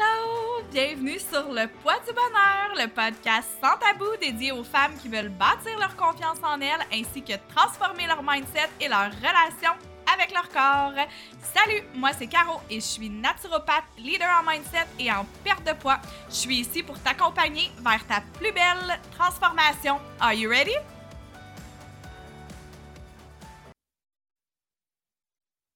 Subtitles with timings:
[0.00, 0.62] Hello!
[0.72, 5.28] Bienvenue sur Le Poids du Bonheur, le podcast sans tabou dédié aux femmes qui veulent
[5.28, 9.72] bâtir leur confiance en elles ainsi que transformer leur mindset et leur relation
[10.12, 10.94] avec leur corps.
[11.42, 15.72] Salut, moi c'est Caro et je suis naturopathe, leader en mindset et en perte de
[15.72, 16.00] poids.
[16.28, 19.98] Je suis ici pour t'accompagner vers ta plus belle transformation.
[20.20, 20.76] Are you ready?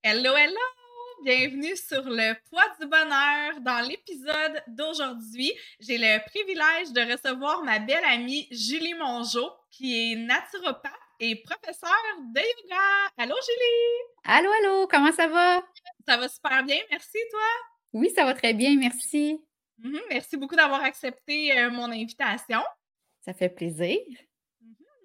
[0.02, 0.73] Hello, hello!
[1.24, 3.58] Bienvenue sur le poids du bonheur.
[3.62, 5.50] Dans l'épisode d'aujourd'hui,
[5.80, 11.90] j'ai le privilège de recevoir ma belle amie Julie Mongeau, qui est naturopathe et professeure
[12.18, 13.10] de yoga.
[13.16, 14.02] Allô Julie!
[14.24, 15.62] Allô, allô, comment ça va?
[16.06, 17.40] Ça va super bien, merci toi?
[17.94, 19.40] Oui, ça va très bien, merci.
[19.82, 22.60] Mm-hmm, merci beaucoup d'avoir accepté euh, mon invitation.
[23.24, 23.96] Ça fait plaisir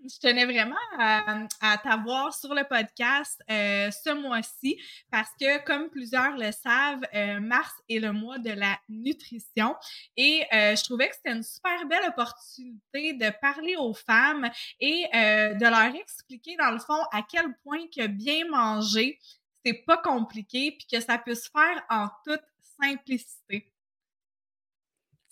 [0.10, 4.80] je tenais vraiment à, t'avoir sur le podcast euh, ce mois-ci
[5.12, 9.76] parce que, comme plusieurs le savent, euh, mars est le mois de la nutrition
[10.18, 15.08] et euh, je trouvais que c'était une super belle opportunité de parler aux femmes et
[15.14, 19.20] de leur expliquer, dans le fond, à quel point que bien manger,
[19.66, 22.44] c'est pas compliqué puis que ça peut se faire en toute
[22.82, 23.72] simplicité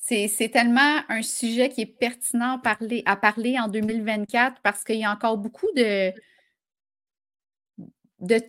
[0.08, 2.62] c'est tellement un sujet qui est pertinent
[3.06, 6.14] à parler, en 2024 parce qu'il y a encore beaucoup de,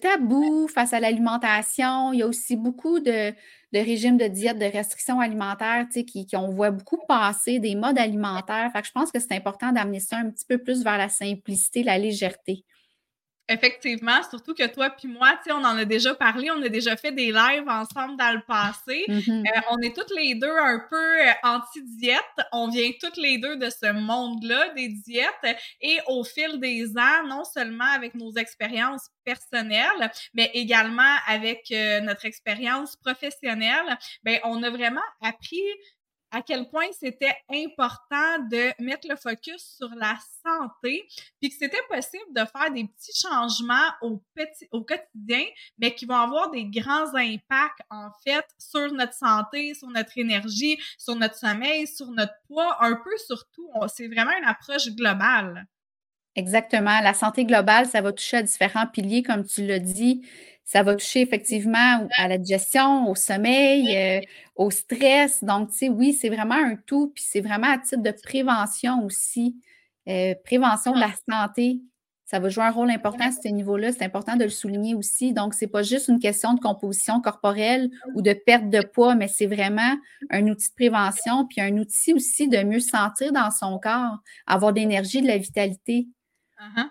[0.00, 2.12] tabous face à l'alimentation.
[2.12, 3.34] Il y a aussi beaucoup de,
[3.72, 8.70] régimes de diète, de restrictions alimentaires, qui, qui, voit beaucoup passer des modes alimentaires.
[8.84, 11.98] Je pense que c'est important d'amener ça un petit peu plus vers la simplicité, la
[11.98, 12.64] légèreté.
[13.50, 16.68] Effectivement, surtout que toi puis moi, tu sais, on en a déjà parlé, on a
[16.68, 19.04] déjà fait des lives ensemble dans le passé.
[19.08, 19.46] Mm-hmm.
[19.46, 22.22] Euh, on est toutes les deux un peu euh, anti-diète.
[22.52, 25.56] On vient toutes les deux de ce monde-là des diètes.
[25.80, 32.00] Et au fil des ans, non seulement avec nos expériences personnelles, mais également avec euh,
[32.00, 35.62] notre expérience professionnelle, ben on a vraiment appris
[36.30, 41.06] à quel point c'était important de mettre le focus sur la santé,
[41.40, 44.22] puis que c'était possible de faire des petits changements au,
[44.82, 45.44] quotidien,
[45.78, 50.78] mais qui vont avoir des grands impacts, en fait, sur notre santé, sur notre énergie,
[50.98, 53.70] sur notre sommeil, sur notre poids, un peu sur tout.
[53.94, 55.66] C'est vraiment une approche globale.
[56.36, 57.00] Exactement.
[57.00, 60.22] La santé globale, ça va toucher à différents piliers, comme tu l'as dit.
[60.68, 64.20] Ça va toucher effectivement à la digestion, au sommeil, euh,
[64.54, 65.42] au stress.
[65.42, 69.02] Donc, tu sais, oui, c'est vraiment un tout, puis c'est vraiment à titre de prévention
[69.02, 69.56] aussi.
[70.10, 71.80] Euh, prévention de la santé,
[72.26, 73.92] ça va jouer un rôle important à ce niveau-là.
[73.92, 75.32] C'est important de le souligner aussi.
[75.32, 79.14] Donc, ce n'est pas juste une question de composition corporelle ou de perte de poids,
[79.14, 79.96] mais c'est vraiment
[80.28, 84.74] un outil de prévention, puis un outil aussi de mieux sentir dans son corps, avoir
[84.74, 86.08] de l'énergie, de la vitalité.
[86.60, 86.90] Uh-huh.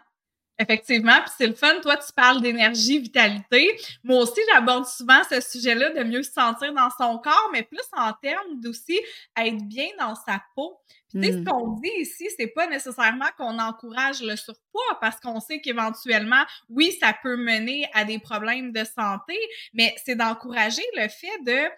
[0.59, 1.79] Effectivement, puis c'est le fun.
[1.81, 3.79] Toi, tu parles d'énergie, vitalité.
[4.03, 7.85] Moi aussi, j'aborde souvent ce sujet-là de mieux se sentir dans son corps, mais plus
[7.95, 8.99] en termes d'aussi
[9.37, 10.79] être bien dans sa peau.
[11.09, 11.45] Puis, tu sais, ce hmm.
[11.45, 16.91] qu'on dit ici, c'est pas nécessairement qu'on encourage le surpoids parce qu'on sait qu'éventuellement, oui,
[16.99, 19.37] ça peut mener à des problèmes de santé,
[19.73, 21.69] mais c'est d'encourager le fait de,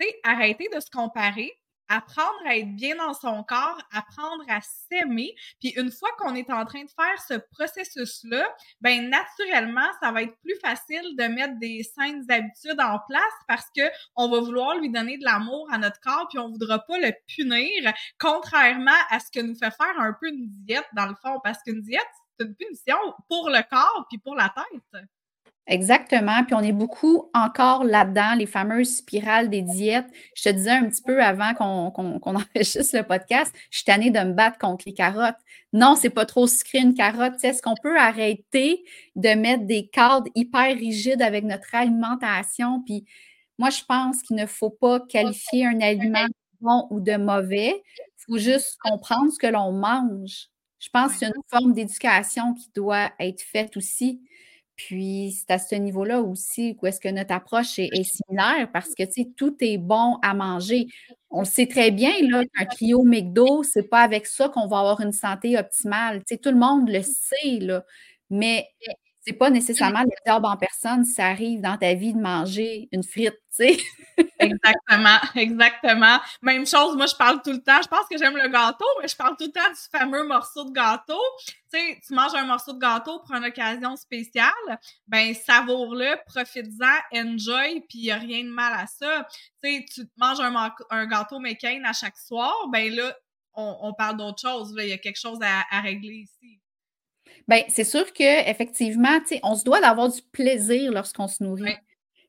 [0.00, 1.52] tu sais, arrêter de se comparer,
[1.94, 5.34] apprendre à être bien dans son corps, apprendre à s'aimer.
[5.60, 8.46] Puis une fois qu'on est en train de faire ce processus-là,
[8.80, 13.66] ben naturellement, ça va être plus facile de mettre des saines habitudes en place parce
[13.76, 13.82] que
[14.16, 17.12] on va vouloir lui donner de l'amour à notre corps puis on voudra pas le
[17.26, 21.40] punir, contrairement à ce que nous fait faire un peu une diète dans le fond,
[21.42, 22.02] parce qu'une diète,
[22.38, 22.96] c'est une punition
[23.28, 25.04] pour le corps puis pour la tête.
[25.66, 26.44] Exactement.
[26.44, 30.06] Puis on est beaucoup encore là-dedans, les fameuses spirales des diètes.
[30.36, 34.10] Je te disais un petit peu avant qu'on qu enregistre le podcast, je suis tannée
[34.10, 35.38] de me battre contre les carottes.
[35.72, 37.42] Non, c'est pas trop sucré une carotte.
[37.42, 38.84] Est-ce qu'on peut arrêter
[39.16, 42.82] de mettre des cadres hyper rigides avec notre alimentation?
[42.84, 43.06] Puis
[43.58, 47.82] moi, je pense qu'il ne faut pas qualifier un aliment de bon ou de mauvais.
[47.98, 50.48] Il faut juste comprendre ce que l'on mange.
[50.78, 54.20] Je pense que c'est une forme d'éducation qui doit être faite aussi.
[54.76, 59.04] Puis c'est à ce niveau-là aussi où est-ce que notre approche est, similaire parce que
[59.04, 60.86] tu sais, tout est bon à manger.
[61.30, 65.00] On sait très bien là qu'un trio McDo, c'est pas avec ça qu'on va avoir
[65.00, 66.18] une santé optimale.
[66.20, 67.84] Tu sais, tout le monde le sait là,
[68.30, 68.66] mais
[69.24, 73.02] c'est pas nécessairement le job en personne ça arrive dans ta vie de manger une
[73.02, 73.76] frite, tu sais.
[74.38, 76.20] exactement, exactement.
[76.42, 79.08] Même chose, moi je parle tout le temps, je pense que j'aime le gâteau, mais
[79.08, 81.20] je parle tout le temps du fameux morceau de gâteau.
[81.46, 84.78] Tu sais, tu manges un morceau de gâteau pour une occasion spéciale,
[85.08, 89.26] ben savoure-le, profites-en, enjoy, puis il a rien de mal à ça.
[89.62, 93.16] Tu sais, tu manges un, gâteau McCain à chaque soir, ben là,
[93.56, 96.60] on, parle d'autre chose, il y a quelque chose à régler ici.
[97.48, 101.76] Bien, c'est sûr qu'effectivement, on se doit d'avoir du plaisir lorsqu'on se nourrit.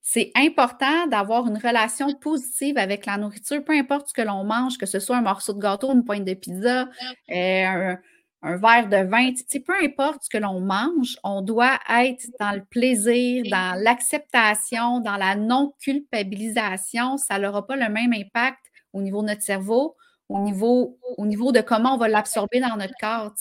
[0.02, 4.78] c'est important d'avoir une relation positive avec la nourriture, peu importe ce que l'on mange,
[4.78, 6.90] que ce soit un morceau de gâteau, une pointe de pizza,
[7.32, 7.96] euh,
[8.44, 9.32] un, verre de vin,
[9.66, 15.18] peu importe ce que l'on mange, on doit être dans le plaisir, dans l'acceptation, dans
[15.18, 17.18] la non-culpabilisation.
[17.18, 18.60] Ça n'aura pas le même impact
[18.94, 19.96] au niveau de notre cerveau,
[20.30, 23.34] au niveau, au niveau de comment on va l'absorber dans notre corps.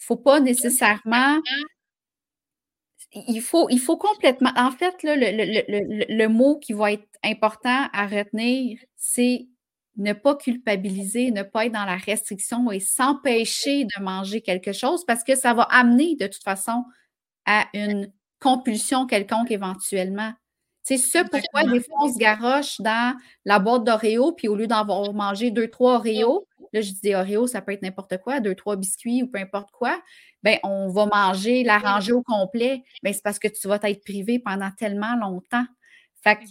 [0.00, 1.40] Faut pas nécessairement
[3.12, 4.52] il faut, il faut complètement.
[4.56, 9.48] En fait, le, mot qui va être important à retenir, c'est
[9.96, 15.04] ne pas culpabiliser, ne pas être dans la restriction et s'empêcher de manger quelque chose
[15.04, 16.84] parce que ça va amener de toute façon
[17.46, 20.32] à une compulsion quelconque éventuellement.
[20.90, 24.66] C'est ce pourquoi des fois on se garoche dans la boîte d'Oreo, puis au lieu
[24.66, 28.56] d'avoir mangé deux, trois Oreos, là je dis Oreo, ça peut être n'importe quoi, deux,
[28.56, 30.02] trois biscuits ou peu importe quoi,
[30.42, 32.82] ben on va manger, l'arranger au complet.
[33.04, 35.64] Ben, c'est parce que tu vas être privé pendant tellement longtemps.
[36.24, 36.42] Fait que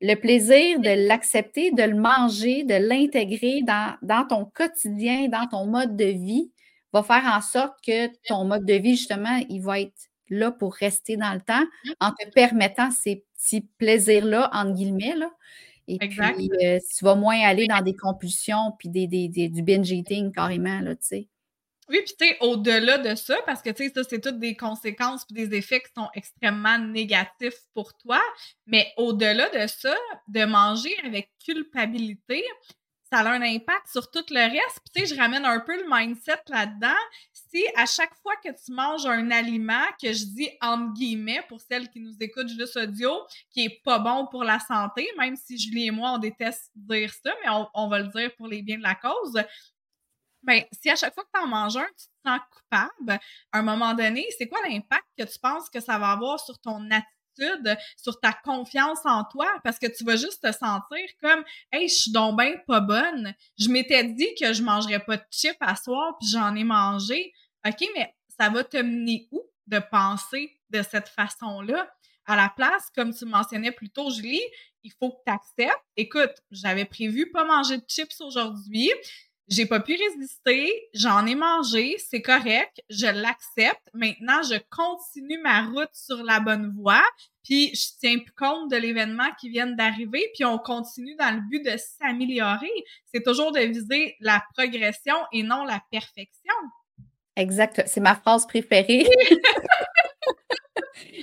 [0.00, 5.66] le plaisir de l'accepter, de le manger, de l'intégrer dans, dans ton quotidien, dans ton
[5.66, 6.52] mode de vie,
[6.92, 10.74] va faire en sorte que ton mode de vie, justement, il va être là pour
[10.74, 11.64] rester dans le temps
[12.00, 15.14] en te permettant ces petits plaisirs-là, entre guillemets.
[15.16, 15.30] Là.
[15.88, 20.32] Et puis, euh, tu vas moins aller dans des compulsions puis des, du binge eating
[20.32, 21.28] carrément, là, tu sais.
[21.88, 24.56] Oui, puis tu sais, au-delà de ça, parce que tu sais, ça, c'est toutes des
[24.56, 28.20] conséquences puis des effets qui sont extrêmement négatifs pour toi,
[28.66, 29.94] mais au-delà de ça,
[30.28, 32.44] de manger avec culpabilité,
[33.12, 34.80] ça a un impact sur tout le reste.
[34.84, 36.96] Puis, tu sais, je ramène un peu le mindset là-dedans.
[37.52, 41.60] Si à chaque fois que tu manges un aliment que je dis entre guillemets pour
[41.60, 43.10] celles qui nous écoutent juste audio,
[43.50, 47.12] qui est pas bon pour la santé, même si Julie et moi, on déteste dire
[47.12, 49.38] ça, mais on, va le dire pour les biens de la cause,
[50.42, 53.20] ben, si à chaque fois que tu en manges un, tu te sens coupable,
[53.52, 56.58] à un moment donné, c'est quoi l'impact que tu penses que ça va avoir sur
[56.58, 59.46] ton attitude, sur ta confiance en toi?
[59.62, 63.34] Parce que tu vas juste te sentir comme, hey, je suis donc bien pas bonne.
[63.58, 67.34] Je m'étais dit que je mangerais pas de chips à soir, puis j'en ai mangé.
[67.66, 71.88] OK, mais ça va te mener où de penser de cette façon-là?
[72.26, 74.42] À la place, comme tu mentionnais plus tôt, Julie,
[74.84, 75.84] il faut que tu acceptes.
[75.96, 78.90] Écoute, j'avais prévu pas manger de chips aujourd'hui
[79.48, 83.86] j'ai pas pu résister, j'en ai mangé, c'est correct, je l'accepte.
[83.92, 87.04] Maintenant, je continue ma route sur la bonne voie,
[87.44, 91.42] puis je tiens plus compte de l'événement qui vient d'arriver, puis on continue dans le
[91.50, 92.72] but de s'améliorer.
[93.12, 96.54] C'est toujours de viser la progression et non la perfection.
[97.36, 99.06] Exact, c'est ma phrase préférée.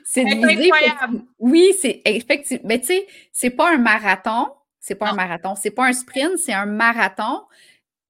[0.06, 1.24] c'est incroyable.
[1.38, 2.68] Oui, c'est effectivement.
[2.68, 4.48] Mais tu sais, c'est pas un marathon,
[4.80, 7.44] c'est pas un marathon, c'est pas un sprint, c'est un marathon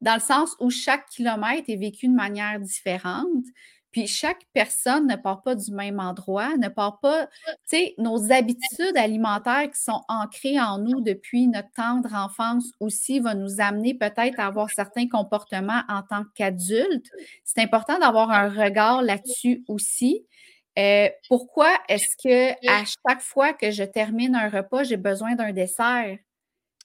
[0.01, 3.43] dans le sens où chaque kilomètre est vécu de manière différente.
[3.91, 8.31] Puis chaque personne ne part pas du même endroit, ne part pas, tu sais, nos
[8.31, 13.93] habitudes alimentaires qui sont ancrées en nous depuis notre tendre enfance aussi vont nous amener
[13.93, 17.09] peut-être à avoir certains comportements en tant qu'adultes.
[17.43, 20.25] C'est important d'avoir un regard là-dessus aussi.
[20.77, 25.51] Euh, pourquoi est-ce que à chaque fois que je termine un repas, j'ai besoin d'un
[25.51, 26.17] dessert?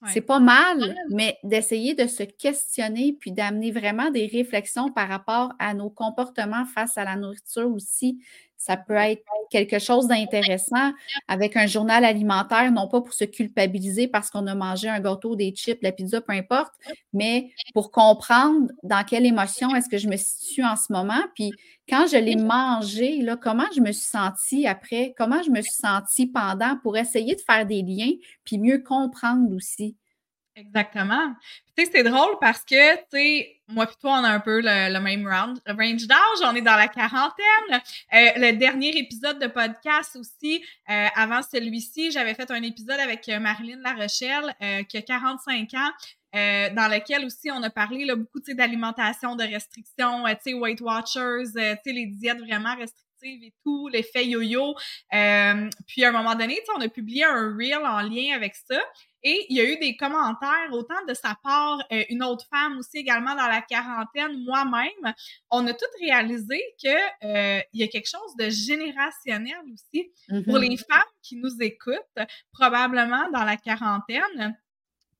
[0.02, 5.52] C'est pas mal, mais d'essayer de se questionner puis d'amener vraiment des réflexions par rapport
[5.58, 8.22] à nos comportements face à la nourriture aussi.
[8.66, 10.92] Ça peut être quelque chose d'intéressant
[11.28, 15.36] avec un journal alimentaire, non pas pour se culpabiliser parce qu'on a mangé un gâteau,
[15.36, 16.72] des chips, la pizza, peu importe,
[17.12, 21.20] mais pour comprendre dans quelle émotion est-ce que je me situe en ce moment.
[21.34, 21.52] Puis
[21.90, 25.74] quand je l'ai mangé, là, comment je me suis sentie après, comment je me suis
[25.74, 28.12] sentie pendant pour essayer de faire des liens
[28.44, 29.94] puis mieux comprendre aussi?
[30.56, 31.34] Exactement.
[31.76, 34.60] Tu sais, c'est drôle parce que, tu sais, moi et toi, on a un peu
[34.62, 36.38] le, même round, range d'âge.
[36.44, 37.82] On est dans la quarantaine.
[38.12, 43.28] Euh, le dernier épisode de podcast aussi, euh, avant celui-ci, j'avais fait un épisode avec
[43.28, 44.54] euh, Marilyn Larochelle,
[44.88, 45.90] qui a 45 ans,
[46.32, 51.80] dans lequel aussi on a parlé là, beaucoup d'alimentation, de restrictions, sais, Weight Watchers, sais,
[51.86, 54.74] les diètes vraiment restrictives et tout, l'effet yo-yo.
[55.10, 58.80] puis à un moment donné, on a publié un reel en lien avec ça.
[59.24, 62.78] Et il y a eu des commentaires, autant de sa part, euh, une autre femme
[62.78, 65.14] aussi également dans la quarantaine, moi-même.
[65.50, 70.12] On a toutes réalisé que euh, il y a quelque chose de générationnel aussi
[70.44, 70.68] pour mm-hmm.
[70.68, 74.56] les femmes qui nous écoutent, probablement dans la quarantaine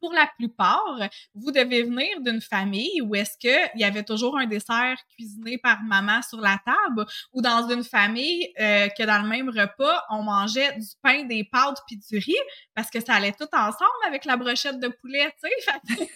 [0.04, 0.98] pour la plupart,
[1.34, 5.82] vous devez venir d'une famille où est-ce qu'il y avait toujours un dessert cuisiné par
[5.82, 10.22] maman sur la table ou dans une famille euh, que dans le même repas, on
[10.22, 12.36] mangeait du pain, des pâtes puis du riz
[12.74, 16.06] parce que ça allait tout ensemble avec la brochette de poulet, tu sais.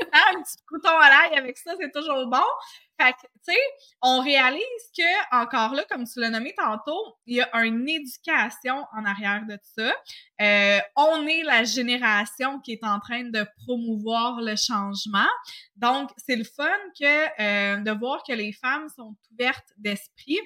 [0.12, 2.38] un petit crouton à l'ail avec ça, c'est toujours bon.
[2.98, 3.58] Fait que, tu sais,
[4.00, 4.62] on réalise
[4.96, 9.44] que, encore là, comme tu l'as nommé tantôt, il y a une éducation en arrière
[9.46, 9.94] de ça.
[10.40, 15.28] Euh, on est la génération qui est en train de promouvoir le changement.
[15.76, 20.40] Donc, c'est le fun que euh, de voir que les femmes sont ouvertes d'esprit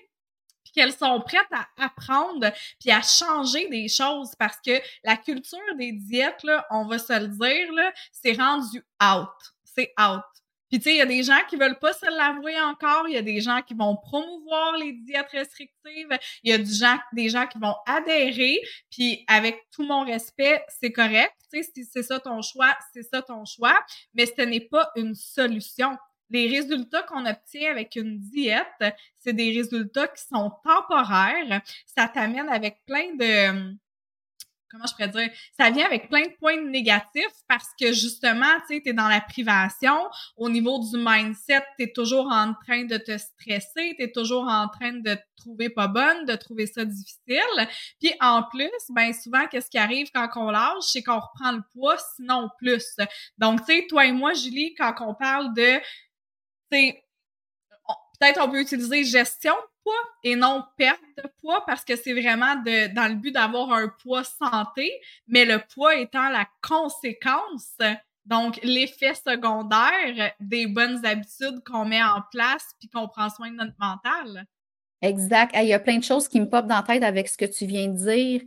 [0.73, 5.93] qu'elles sont prêtes à apprendre puis à changer des choses parce que la culture des
[5.93, 9.29] diètes là, on va se le dire là, c'est rendu out.
[9.65, 10.23] C'est out.
[10.71, 13.15] Puis tu sais, il y a des gens qui veulent pas se l'avouer encore, il
[13.15, 17.29] y a des gens qui vont promouvoir les diètes restrictives, il y a gens, des
[17.29, 18.61] gens qui vont adhérer,
[18.91, 23.03] puis avec tout mon respect, c'est correct, tu sais, si c'est ça ton choix, c'est
[23.03, 23.77] ça ton choix,
[24.15, 25.97] mais ce n'est pas une solution.
[26.31, 31.61] Les résultats qu'on obtient avec une diète, c'est des résultats qui sont temporaires.
[31.85, 33.75] Ça t'amène avec plein de
[34.71, 38.77] comment je pourrais dire, ça vient avec plein de points négatifs parce que justement, tu
[38.77, 40.09] sais, tu es dans la privation.
[40.37, 44.45] Au niveau du mindset, tu es toujours en train de te stresser, tu es toujours
[44.45, 47.69] en train de te trouver pas bonne, de trouver ça difficile.
[47.99, 51.63] Puis en plus, ben souvent, qu'est-ce qui arrive quand on lâche, c'est qu'on reprend le
[51.73, 52.97] poids, sinon plus.
[53.39, 55.85] Donc, tu sais, toi et moi, Julie, quand on parle de, tu
[56.73, 57.05] sais,
[58.21, 59.55] peut-être on peut utiliser gestion
[60.23, 63.89] et non perte de poids parce que c'est vraiment de, dans le but d'avoir un
[64.03, 64.91] poids santé,
[65.27, 67.77] mais le poids étant la conséquence,
[68.25, 73.57] donc l'effet secondaire des bonnes habitudes qu'on met en place puis qu'on prend soin de
[73.57, 74.47] notre mental.
[75.03, 75.55] Exact.
[75.57, 77.47] Il y a plein de choses qui me popent dans la tête avec ce que
[77.47, 78.43] tu viens de dire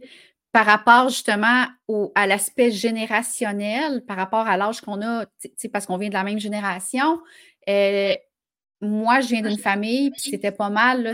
[0.54, 5.26] par rapport justement au, à l'aspect générationnel, par rapport à l'âge qu'on a,
[5.74, 7.20] parce qu'on vient de la même génération.
[7.68, 8.14] Euh,
[8.84, 11.14] moi, je viens d'une famille, puis c'était pas mal,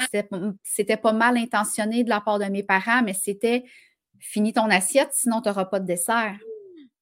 [0.63, 3.63] c'était pas mal intentionné de la part de mes parents, mais c'était
[4.19, 6.37] finis ton assiette, sinon tu n'auras pas de dessert.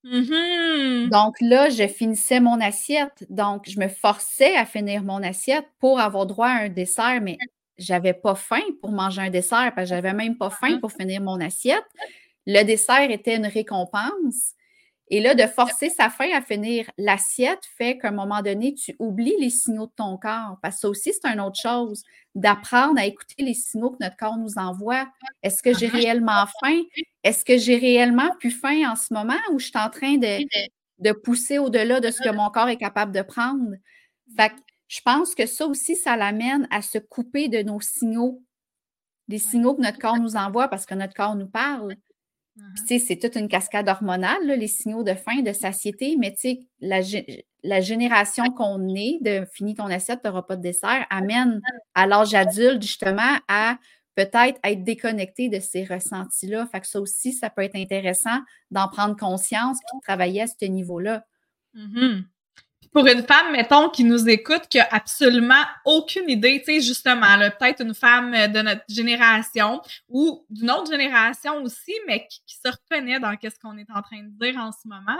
[0.03, 1.09] Mm-hmm.
[1.09, 3.25] Donc là, je finissais mon assiette.
[3.29, 7.37] Donc, je me forçais à finir mon assiette pour avoir droit à un dessert, mais
[7.77, 11.21] j'avais pas faim pour manger un dessert parce que j'avais même pas faim pour finir
[11.21, 11.85] mon assiette.
[12.45, 14.53] Le dessert était une récompense.
[15.09, 18.95] Et là, de forcer sa faim à finir l'assiette fait qu'à un moment donné, tu
[18.99, 20.57] oublies les signaux de ton corps.
[20.61, 22.03] Parce que ça aussi, c'est une autre chose,
[22.35, 25.07] d'apprendre à écouter les signaux que notre corps nous envoie.
[25.43, 26.81] Est-ce que j'ai réellement faim?
[27.23, 30.45] Est-ce que j'ai réellement plus faim en ce moment ou je suis en train de,
[30.99, 33.75] de pousser au-delà de ce que mon corps est capable de prendre?
[34.35, 34.55] Fait que
[34.89, 38.41] je pense que ça aussi, ça l'amène à se couper de nos signaux,
[39.27, 41.95] des signaux que notre corps nous envoie parce que notre corps nous parle.
[42.57, 42.99] Uh-huh.
[42.99, 46.35] c'est toute une cascade hormonale, les signaux de faim, de satiété, mais
[46.79, 47.01] la,
[47.63, 51.61] la génération qu'on est de fini ton assiette, tu n'auras pas de dessert, amène
[51.93, 53.77] à l'âge adulte justement à
[54.15, 56.65] peut-être être déconnecté de ces ressentis-là.
[56.71, 58.39] Fait que ça aussi, ça peut être intéressant
[58.71, 61.23] d'en prendre conscience et de travailler à ce niveau-là.
[61.75, 62.23] Mm-hmm
[62.91, 67.37] pour une femme, mettons, qui nous écoute, qui a absolument aucune idée, tu sais, justement,
[67.59, 73.19] peut-être une femme de notre génération ou d'une autre génération aussi, mais qui, se reconnaît
[73.19, 75.17] dans ce qu'on est en train de dire en ce moment,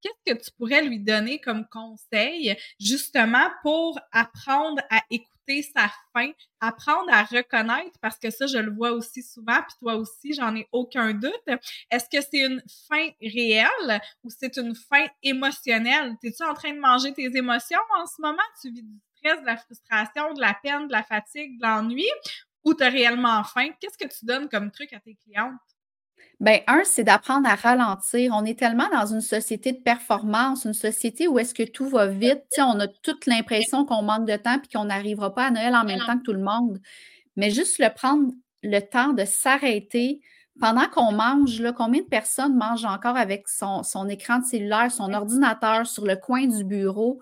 [0.00, 5.31] qu'est-ce que tu pourrais lui donner comme conseil, justement, pour apprendre à écouter
[5.74, 6.30] sa faim,
[6.60, 10.54] apprendre à reconnaître, parce que ça, je le vois aussi souvent, puis toi aussi, j'en
[10.54, 11.48] ai aucun doute.
[11.90, 16.16] Est-ce que c'est une faim réelle ou c'est une faim émotionnelle?
[16.22, 18.42] Es-tu en train de manger tes émotions en ce moment?
[18.60, 22.08] Tu vis du stress, de la frustration, de la peine, de la fatigue, de l'ennui?
[22.64, 23.70] Ou tu as réellement faim?
[23.80, 25.58] Qu'est-ce que tu donnes comme truc à tes clientes?
[26.42, 28.32] Bien, un, c'est d'apprendre à ralentir.
[28.34, 32.08] On est tellement dans une société de performance, une société où est-ce que tout va
[32.08, 32.42] vite.
[32.58, 35.84] on a toute l'impression qu'on manque de temps et qu'on n'arrivera pas à Noël en
[35.84, 36.80] même temps que tout le monde.
[37.36, 38.32] Mais juste le prendre
[38.64, 40.20] le temps de s'arrêter
[40.58, 45.12] pendant qu'on mange, combien de personnes mangent encore avec son, son écran de cellulaire, son
[45.12, 47.20] ordinateur sur le coin du bureau,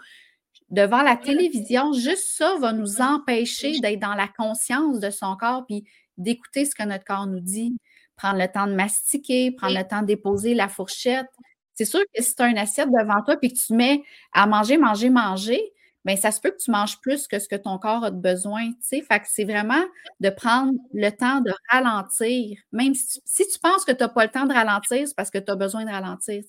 [0.70, 1.92] devant la télévision?
[1.92, 5.84] Juste ça va nous empêcher d'être dans la conscience de son corps puis
[6.16, 7.76] d'écouter ce que notre corps nous dit
[8.20, 11.26] prendre le temps de mastiquer, prendre le temps de déposer la fourchette.
[11.74, 14.02] C'est sûr que si tu as une assiette devant toi et que tu mets
[14.34, 15.72] à manger, manger, manger,
[16.04, 18.72] bien, ça se peut que tu manges plus que ce que ton corps a besoin.
[18.82, 19.82] Fait que c'est vraiment
[20.20, 22.58] de prendre le temps de ralentir.
[22.72, 25.38] Même si, tu penses que tu n'as pas le temps de ralentir, c'est parce que
[25.38, 26.42] tu as besoin de ralentir.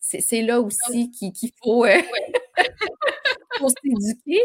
[0.00, 1.96] C'est là aussi qu'il faut, euh,
[3.58, 4.42] faut s'éduquer.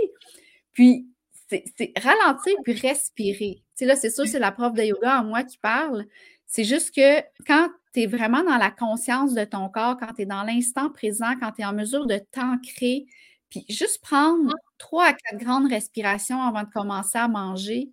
[0.71, 1.05] Puis,
[1.49, 3.61] c'est ralentir puis respirer.
[3.81, 6.05] là, c'est sûr, c'est la prof de yoga en moi qui parle,
[6.51, 10.23] c'est juste que quand tu es vraiment dans la conscience de ton corps, quand tu
[10.23, 13.05] es dans l'instant présent, quand tu es en mesure de t'ancrer,
[13.49, 17.89] puis juste prendre trois à quatre grandes respirations avant de commencer à manger.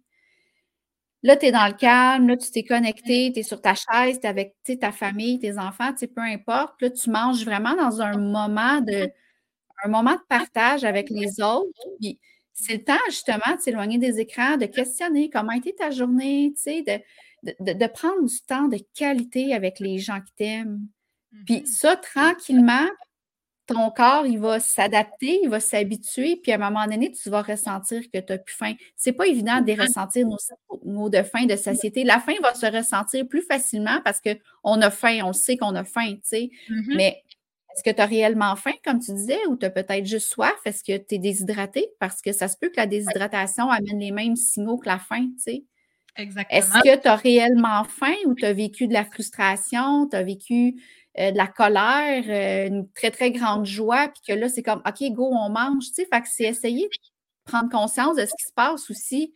[1.22, 4.18] Là, tu es dans le calme, là, tu t'es connecté, tu es sur ta chaise,
[4.20, 6.82] tu es avec ta famille, tes enfants, peu importe.
[6.82, 9.08] Là, tu manges vraiment dans un moment de
[9.84, 11.70] un moment de partage avec les autres.
[12.00, 12.18] Puis
[12.52, 16.52] c'est le temps justement de s'éloigner des écrans, de questionner comment a été ta journée,
[16.56, 17.00] tu sais, de,
[17.60, 20.80] de, prendre du temps de qualité avec les gens qui t'aiment.
[21.46, 21.66] Puis mm-hmm.
[21.66, 22.86] ça, tranquillement,
[23.68, 27.42] ton corps, il va s'adapter, il va s'habituer, puis à un moment donné, tu vas
[27.42, 28.74] ressentir que tu n'as plus faim.
[28.96, 30.38] C'est pas évident de ressentir nos
[30.84, 32.02] mots de faim, de satiété.
[32.02, 35.84] La faim va se ressentir plus facilement parce qu'on a faim, on sait qu'on a
[35.84, 36.50] faim, tu sais.
[36.70, 36.96] Mm-hmm.
[36.96, 37.22] Mais
[37.74, 40.58] est-ce que tu as réellement faim, comme tu disais, ou tu as peut-être juste soif?
[40.64, 41.88] Est-ce que tu es déshydraté?
[42.00, 45.28] Parce que ça se peut que la déshydratation amène les mêmes signaux que la faim,
[45.36, 45.64] tu sais.
[46.18, 46.58] Exactement.
[46.58, 50.22] Est-ce que tu as réellement faim ou tu as vécu de la frustration, tu as
[50.24, 50.74] vécu
[51.18, 54.82] euh, de la colère, euh, une très, très grande joie, puis que là, c'est comme,
[54.86, 56.08] OK, go, on mange, tu sais?
[56.12, 56.98] Fait que c'est essayer de
[57.44, 59.32] prendre conscience de ce qui se passe aussi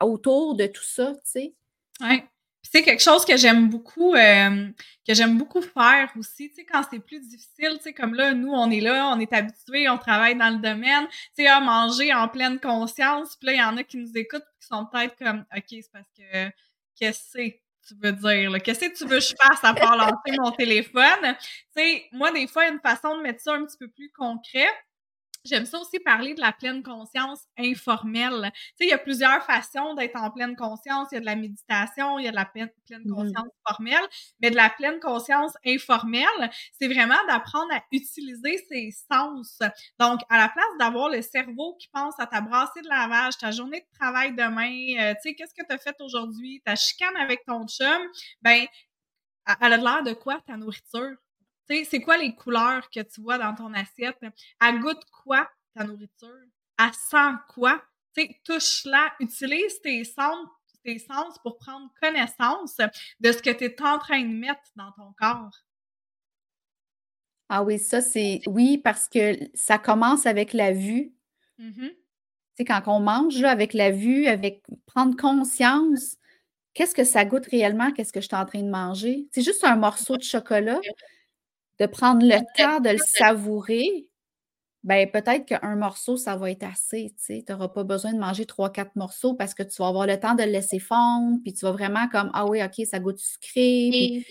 [0.00, 1.54] autour de tout ça, tu sais?
[2.00, 2.22] Oui.
[2.62, 4.68] C'est quelque chose que j'aime beaucoup, euh,
[5.06, 8.32] que j'aime beaucoup faire aussi, tu sais, quand c'est plus difficile, tu sais, comme là,
[8.32, 11.60] nous, on est là, on est habitués, on travaille dans le domaine, tu sais, à
[11.60, 14.86] manger en pleine conscience, puis là, il y en a qui nous écoutent, qui sont
[14.86, 16.50] peut-être comme, OK, c'est parce que,
[16.96, 17.48] qu'est-ce que
[17.88, 18.62] tu veux dire?
[18.62, 21.36] Qu'est-ce que tu veux que je fasse à part lancer mon téléphone?
[21.74, 24.68] Tu sais, moi, des fois, une façon de mettre ça un petit peu plus concret,
[25.44, 28.50] J'aime ça aussi parler de la pleine conscience informelle.
[28.52, 31.08] Tu sais, il y a plusieurs façons d'être en pleine conscience.
[31.12, 32.68] Il y a de la méditation, il y a de la pleine,
[33.04, 34.04] mmh conscience formelle,
[34.42, 39.58] mais de la pleine conscience informelle, c'est vraiment d'apprendre à utiliser ses sens.
[39.98, 43.50] Donc, à la place d'avoir le cerveau qui pense à ta brassée de lavage, ta
[43.50, 44.70] journée de travail demain,
[45.00, 48.02] euh, tu sais, qu'est-ce que tu as fait aujourd'hui, ta chicane avec ton chum,
[48.42, 48.66] ben,
[49.60, 51.16] elle a l'air de quoi ta nourriture?
[51.84, 54.18] C'est quoi les couleurs que tu vois dans ton assiette?
[54.60, 56.28] Elle goûte quoi ta nourriture?
[56.78, 57.82] Elle sent quoi?
[58.16, 60.48] Tu touche-la, utilise tes sens,
[60.84, 62.76] tes sens pour prendre connaissance
[63.20, 65.50] de ce que tu es en train de mettre dans ton corps.
[67.48, 71.12] Ah oui, ça c'est oui, parce que ça commence avec la vue.
[71.58, 71.94] Mm-hmm.
[72.66, 76.16] quand on mange avec la vue, avec prendre conscience,
[76.74, 79.28] qu'est-ce que ça goûte réellement, qu'est-ce que je suis en train de manger?
[79.32, 80.80] C'est juste un morceau de chocolat
[81.80, 84.06] de prendre le temps de le savourer,
[84.84, 87.14] ben peut-être qu'un morceau, ça va être assez.
[87.26, 90.20] Tu n'auras pas besoin de manger trois, quatre morceaux parce que tu vas avoir le
[90.20, 93.18] temps de le laisser fondre, puis tu vas vraiment comme Ah oui, OK, ça goûte
[93.18, 94.24] sucré.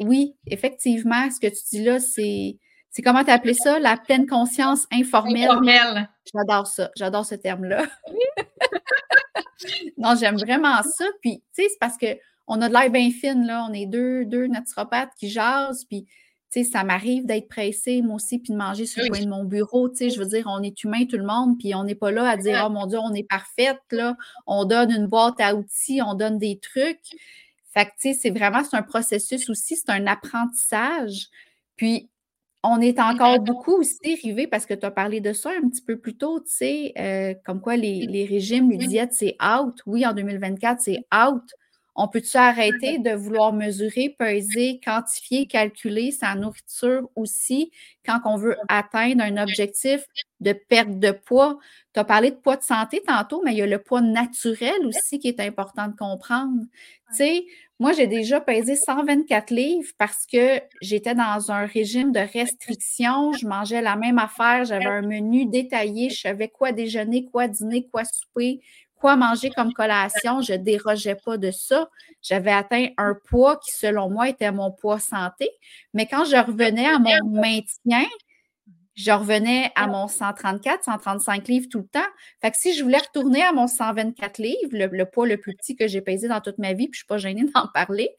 [0.00, 2.58] Oui, effectivement, ce que tu dis là, c'est.
[2.90, 3.78] C'est comment tu appelé ça?
[3.78, 5.50] La pleine conscience informelle.
[5.50, 6.08] Informelle.
[6.32, 6.90] J'adore ça.
[6.96, 7.84] J'adore ce terme-là.
[9.98, 11.04] non, j'aime vraiment ça.
[11.20, 13.66] Puis, tu sais, c'est parce qu'on a de l'air bien fine, là.
[13.68, 15.84] On est deux, deux naturopathes qui jasent.
[15.84, 16.06] Puis,
[16.64, 19.88] ça m'arrive d'être pressée, moi aussi, puis de manger sur le coin de mon bureau.
[19.88, 22.10] Tu sais, je veux dire, on est humain, tout le monde, puis on n'est pas
[22.10, 24.16] là à dire, oh mon Dieu, on est parfaite, là.
[24.46, 27.16] On donne une boîte à outils, on donne des trucs.
[27.72, 31.28] Fait que, tu sais, c'est vraiment, c'est un processus aussi, c'est un apprentissage.
[31.76, 32.08] Puis,
[32.62, 35.82] on est encore beaucoup aussi arrivé, parce que tu as parlé de ça un petit
[35.82, 39.74] peu plus tôt, tu sais, euh, comme quoi les, les régimes, les diètes, c'est out.
[39.86, 41.42] Oui, en 2024, c'est out.
[41.96, 47.70] On peut-tu arrêter de vouloir mesurer, peser, quantifier, calculer sa nourriture aussi
[48.04, 50.04] quand on veut atteindre un objectif
[50.40, 51.58] de perte de poids?
[51.94, 54.84] Tu as parlé de poids de santé tantôt, mais il y a le poids naturel
[54.84, 56.60] aussi qui est important de comprendre.
[57.10, 57.46] Tu sais,
[57.78, 63.32] moi, j'ai déjà pesé 124 livres parce que j'étais dans un régime de restriction.
[63.32, 64.64] Je mangeais la même affaire.
[64.64, 66.08] J'avais un menu détaillé.
[66.08, 68.60] Je savais quoi déjeuner, quoi dîner, quoi souper,
[68.96, 71.88] quoi manger comme collation, je dérogeais pas de ça.
[72.22, 75.50] J'avais atteint un poids qui, selon moi, était mon poids santé.
[75.94, 78.04] Mais quand je revenais à mon maintien,
[78.96, 82.08] je revenais à mon 134, 135 livres tout le temps.
[82.40, 85.76] Fait que si je voulais retourner à mon 124 livres, le, poids le plus petit
[85.76, 88.10] que j'ai pesé dans toute ma vie, puis je suis pas gênée d'en parler,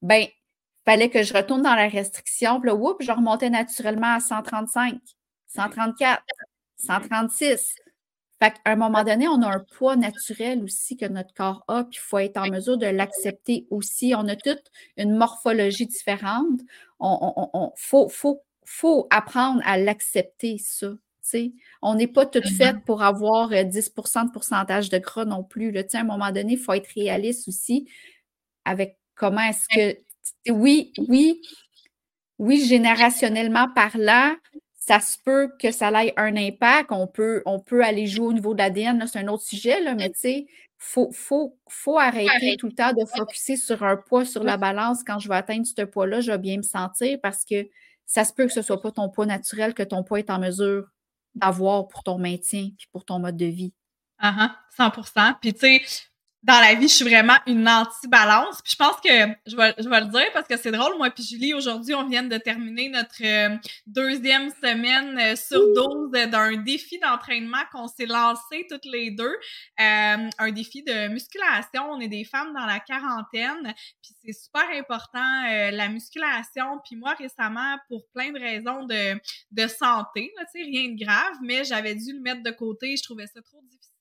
[0.00, 0.26] ben,
[0.84, 2.60] fallait que je retourne dans la restriction.
[2.60, 4.94] Puis là, je remontais naturellement à 135,
[5.48, 6.22] 134,
[6.76, 7.81] 136.
[8.42, 11.84] Fait qu'à un moment donné, on a un poids naturel aussi que notre corps a,
[11.84, 14.14] puis il faut être en mesure de l'accepter aussi.
[14.16, 14.64] On a toute
[14.96, 16.58] une morphologie différente.
[16.98, 20.88] On, faut, faut, apprendre à l'accepter, ça.
[21.82, 25.70] On n'est pas toutes faites pour avoir 10% euh, de pourcentage de gras non plus.
[25.70, 25.84] Là.
[25.92, 27.88] À un moment donné, il faut être réaliste aussi
[28.64, 30.50] avec comment est-ce que.
[30.50, 31.40] Oui, oui,
[32.40, 34.34] oui, générationnellement parlant,
[34.84, 36.90] ça se peut que ça ait un impact.
[36.90, 39.94] On peut, on peut aller jouer au niveau de l'ADN, c'est un autre sujet, là,
[39.94, 43.96] mais tu sais, il faut, faut, faut, arrêter tout le temps de focuser sur un
[43.96, 45.04] poids sur la balance.
[45.04, 47.68] Quand je vais atteindre ce poids-là, je vais bien me sentir parce que
[48.06, 50.30] ça se peut que ce ne soit pas ton poids naturel que ton poids est
[50.30, 50.88] en mesure
[51.36, 53.72] d'avoir pour ton maintien et pour ton mode de vie.
[54.20, 55.82] Uh -huh, 100 Puis, tu sais,
[56.42, 58.62] dans la vie, je suis vraiment une anti-balance.
[58.62, 59.08] Puis je pense que
[59.46, 60.96] je vais, je vais le dire parce que c'est drôle.
[60.98, 66.10] Moi puis Julie, aujourd'hui, on vient de terminer notre euh, deuxième semaine euh, sur 12
[66.30, 69.36] d'un défi d'entraînement qu'on s'est lancé toutes les deux.
[69.80, 71.84] Euh, un défi de musculation.
[71.92, 73.72] On est des femmes dans la quarantaine.
[74.02, 76.80] Puis c'est super important, la musculation.
[76.84, 79.20] Puis moi, récemment, pour plein de raisons de,
[79.52, 82.96] de santé, tu sais, rien de grave, mais j'avais dû le mettre de côté.
[82.96, 83.91] Je trouvais ça trop difficile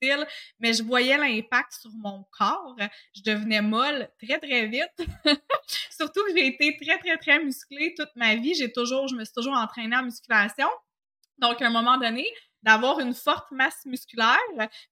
[0.60, 2.76] mais je voyais l'impact sur mon corps.
[3.16, 5.10] Je devenais molle très, très vite.
[5.90, 8.56] Surtout que j'ai été très, très, très musclée toute ma vie.
[8.56, 10.68] J'ai toujours, je me suis toujours entraînée en musculation.
[11.38, 12.28] Donc, à un moment donné,
[12.64, 14.38] d'avoir une forte masse musculaire,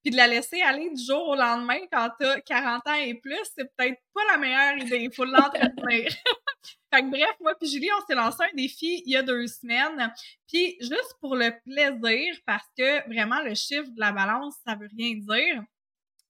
[0.01, 3.13] puis de la laisser aller du jour au lendemain quand tu as 40 ans et
[3.15, 4.99] plus, c'est peut-être pas la meilleure idée.
[5.03, 6.12] Il faut l'entretenir.
[6.93, 9.47] fait que bref, moi puis Julie, on s'est lancé un défi il y a deux
[9.47, 10.13] semaines.
[10.47, 14.89] Puis juste pour le plaisir, parce que vraiment le chiffre de la balance, ça veut
[14.97, 15.63] rien dire,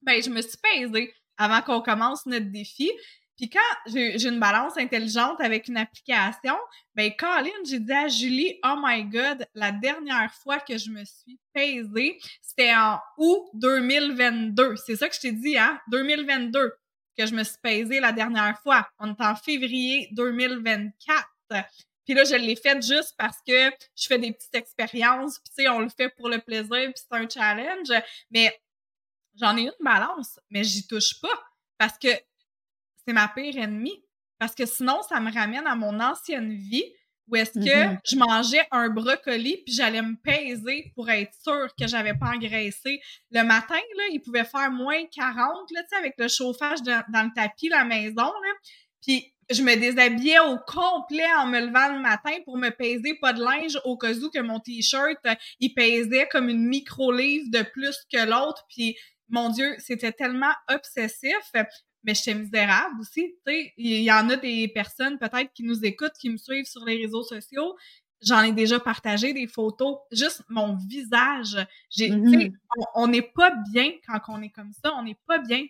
[0.02, 2.90] ben je me suis pesée avant qu'on commence notre défi.
[3.40, 6.58] Puis quand j'ai une balance intelligente avec une application,
[6.94, 11.02] ben Colin, j'ai dit à Julie, oh my god, la dernière fois que je me
[11.06, 14.76] suis pesée, c'était en août 2022.
[14.76, 15.80] C'est ça que je t'ai dit, hein?
[15.90, 16.74] 2022
[17.16, 18.86] que je me suis pesée la dernière fois.
[18.98, 21.26] On est en février 2024.
[22.04, 25.62] Puis là, je l'ai fait juste parce que je fais des petites expériences, puis tu
[25.62, 27.88] sais, on le fait pour le plaisir, puis c'est un challenge.
[28.30, 28.54] Mais
[29.40, 31.42] j'en ai une balance, mais j'y touche pas
[31.78, 32.08] parce que
[33.06, 34.04] c'est ma pire ennemie.
[34.38, 36.84] Parce que sinon, ça me ramène à mon ancienne vie
[37.28, 37.98] où est-ce que mm-hmm.
[38.04, 43.00] je mangeais un brocoli puis j'allais me peser pour être sûre que j'avais pas engraissé.
[43.30, 47.68] Le matin, là, il pouvait faire moins 40, là, avec le chauffage dans le tapis,
[47.68, 48.52] la maison, là.
[49.02, 53.32] Puis je me déshabillais au complet en me levant le matin pour me peser pas
[53.32, 55.18] de linge au cas où que mon t-shirt,
[55.58, 58.64] il pesait comme une micro-livre de plus que l'autre.
[58.68, 58.96] Puis
[59.28, 61.52] mon Dieu, c'était tellement obsessif
[62.02, 63.34] mais j'étais misérable aussi.
[63.46, 66.66] Tu sais, il y en a des personnes peut-être qui nous écoutent, qui me suivent
[66.66, 67.76] sur les réseaux sociaux.
[68.22, 69.98] J'en ai déjà partagé des photos.
[70.12, 71.56] Juste mon visage.
[71.88, 72.52] J'ai, mm-hmm.
[72.94, 74.92] on n'est pas bien quand on est comme ça.
[74.96, 75.64] On n'est pas bien.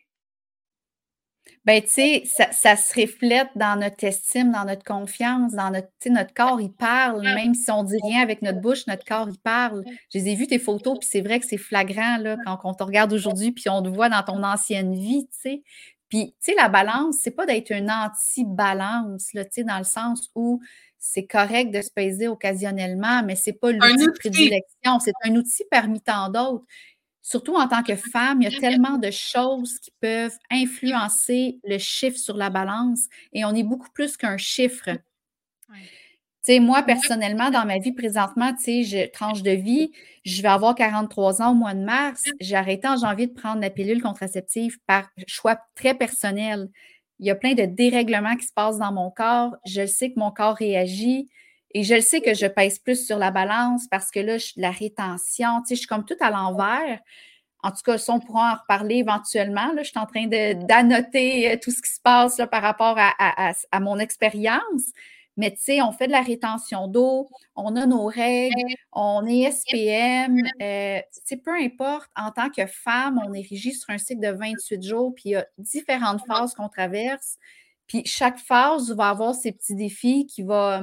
[1.64, 5.88] Ben, tu sais, ça, ça, se reflète dans notre estime, dans notre confiance, dans notre,
[6.06, 7.22] notre corps, il parle.
[7.22, 9.84] Même si on dit rien avec notre bouche, notre corps, il parle.
[10.12, 12.74] Je les ai vues, tes photos, puis c'est vrai que c'est flagrant, là, quand on
[12.74, 15.62] te regarde aujourd'hui, puis on te voit dans ton ancienne vie, tu sais.
[16.10, 20.30] Puis, tu sais, la balance, c'est pas d'être une anti-balance, tu sais, dans le sens
[20.34, 20.60] où
[20.98, 25.64] c'est correct de se peser occasionnellement, mais c'est pas l'outil de prédilection, c'est un outil
[25.70, 26.64] parmi tant d'autres.
[27.22, 31.78] Surtout en tant que femme, il y a tellement de choses qui peuvent influencer le
[31.78, 34.90] chiffre sur la balance et on est beaucoup plus qu'un chiffre.
[36.42, 39.92] Sais, moi, personnellement, dans ma vie présentement, tu sais, je tranche de vie,
[40.24, 42.24] je vais avoir 43 ans au mois de mars.
[42.40, 46.68] J'ai arrêté en janvier de prendre la pilule contraceptive par choix très personnel.
[47.18, 49.54] Il y a plein de dérèglements qui se passent dans mon corps.
[49.66, 51.28] Je sais que mon corps réagit
[51.72, 54.52] et je le sais que je pèse plus sur la balance parce que là, je,
[54.56, 57.00] la rétention, tu sais, je suis comme tout à l'envers.
[57.62, 59.72] En tout cas, ça, on pourra en reparler éventuellement.
[59.74, 62.96] Là, je suis en train d'annoter euh, tout ce qui se passe là, par rapport
[62.98, 64.92] à, à mon expérience.
[65.36, 69.50] Mais tu sais, on fait de la rétention d'eau, on a nos règles, on est
[69.50, 70.36] SPM.
[70.60, 74.20] Euh, tu sais, peu importe, en tant que femme, on est régi sur un cycle
[74.20, 77.36] de 28 jours, puis il y a différentes phases qu'on traverse.
[77.86, 80.82] Puis chaque phase va avoir ses petits défis qui va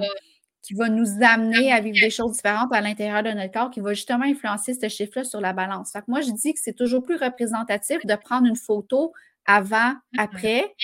[0.72, 4.26] nous amener à vivre des choses différentes à l'intérieur de notre corps, qui va justement
[4.26, 5.92] influencer ce chiffre-là sur la balance.
[5.92, 9.14] Fait que moi, je dis que c'est toujours plus représentatif de prendre une photo
[9.46, 10.76] avant, après,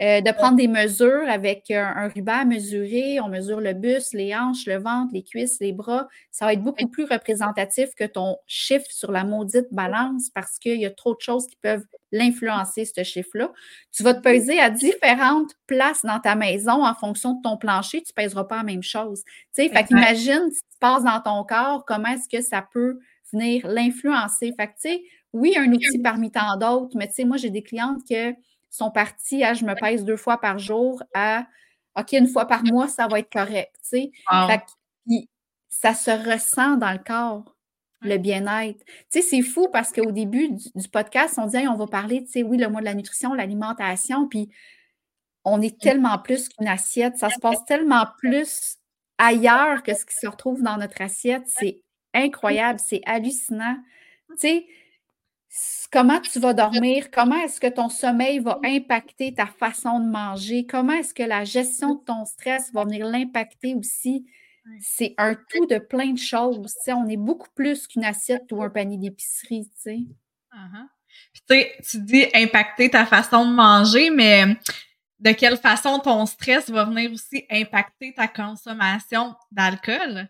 [0.00, 3.20] euh, de prendre des mesures avec un, ruban à mesurer.
[3.20, 6.06] On mesure le buste, les hanches, le ventre, les cuisses, les bras.
[6.30, 10.80] Ça va être beaucoup plus représentatif que ton chiffre sur la maudite balance parce qu'il
[10.80, 13.50] y a trop de choses qui peuvent l'influencer, ce chiffre-là.
[13.90, 18.02] Tu vas te peser à différentes places dans ta maison en fonction de ton plancher.
[18.02, 19.22] Tu ne pèseras pas la même chose.
[19.24, 22.64] Tu sais, fait qu'imagine ce qui se passe dans ton corps, comment est-ce que ça
[22.72, 22.98] peut
[23.32, 24.52] venir l'influencer.
[24.56, 27.50] Fait que, tu sais, oui, un outil parmi tant d'autres, mais tu sais, moi, j'ai
[27.50, 28.32] des clientes que
[28.70, 31.46] sont partis à je me pèse deux fois par jour à
[31.98, 33.74] OK, une fois par mois, ça va être correct.
[33.82, 34.10] Sais.
[35.68, 37.56] ça se ressent dans le corps,
[38.02, 38.84] le bien-être.
[39.08, 42.80] C'est fou parce qu'au début du, podcast, on dit on va parler, oui, le mois
[42.80, 44.48] de la nutrition, l'alimentation, puis
[45.44, 47.16] on est tellement plus qu'une assiette.
[47.16, 48.76] Ça se passe tellement plus
[49.18, 51.44] ailleurs que ce qui se retrouve dans notre assiette.
[51.46, 51.82] C'est
[52.14, 53.76] incroyable, c'est hallucinant.
[54.30, 54.66] Tu sais,
[55.90, 60.66] comment tu vas dormir, comment est-ce que ton sommeil va impacter ta façon de manger,
[60.66, 64.26] comment est-ce que la gestion de ton stress va venir l'impacter aussi?
[64.80, 66.58] C'est un tout de plein de choses.
[66.88, 69.70] on est beaucoup plus qu'une assiette ou un panier d'épicerie.
[69.86, 70.86] Uh-huh.
[71.32, 74.58] Puis tu sais, tu dis impacter ta façon de manger, mais
[75.18, 80.28] de quelle façon ton stress va venir aussi impacter ta consommation d'alcool?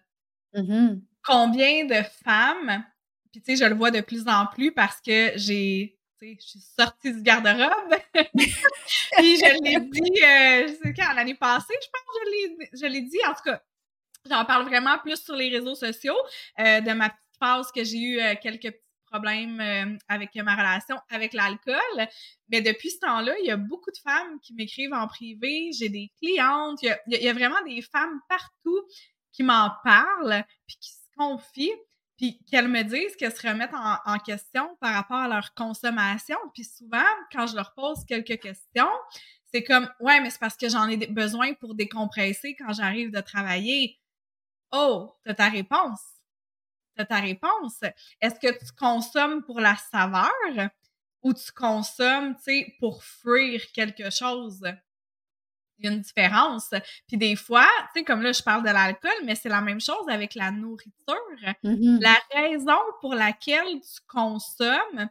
[0.55, 1.01] Mm-hmm.
[1.25, 2.85] Combien de femmes,
[3.33, 6.61] puis tu sais, je le vois de plus en plus parce que j'ai je suis
[6.61, 7.95] sortie du garde-robe.
[8.15, 12.03] puis je l'ai dit, euh, je sais quand, l'année passée, je pense
[12.73, 13.19] que je l'ai dit.
[13.25, 13.63] En tout cas,
[14.29, 16.17] j'en parle vraiment plus sur les réseaux sociaux
[16.59, 20.55] euh, de ma petite phase que j'ai eu euh, quelques petits problèmes euh, avec ma
[20.55, 22.09] relation avec l'alcool.
[22.49, 25.71] Mais depuis ce temps-là, il y a beaucoup de femmes qui m'écrivent en privé.
[25.79, 26.81] J'ai des clientes.
[26.83, 28.83] Il y, a, vraiment des femmes partout
[29.33, 31.75] qui m'en parlent puis qui se confient
[32.19, 36.37] puis qu'elles me disent qu'elles se remettent en, question par rapport à leur consommation.
[36.53, 38.91] Puis souvent, quand je leur pose quelques questions,
[39.53, 43.21] c'est comme ouais, mais c'est parce que j'en ai besoin pour décompresser quand j'arrive de
[43.21, 43.99] travailler.
[44.73, 46.03] Oh, t'as ta réponse.
[46.97, 47.81] T'as ta réponse.
[48.21, 50.33] Est-ce que tu consommes pour la saveur
[51.23, 54.61] ou tu consommes, tu sais, pour fuir quelque chose?
[55.79, 56.71] Il y a une différence.
[57.07, 59.81] Puis des fois, tu sais, comme là, je parle de l'alcool, mais c'est la même
[59.81, 61.17] chose avec la nourriture.
[61.65, 62.01] Mm-hmm.
[62.01, 65.09] La raison pour laquelle tu consommes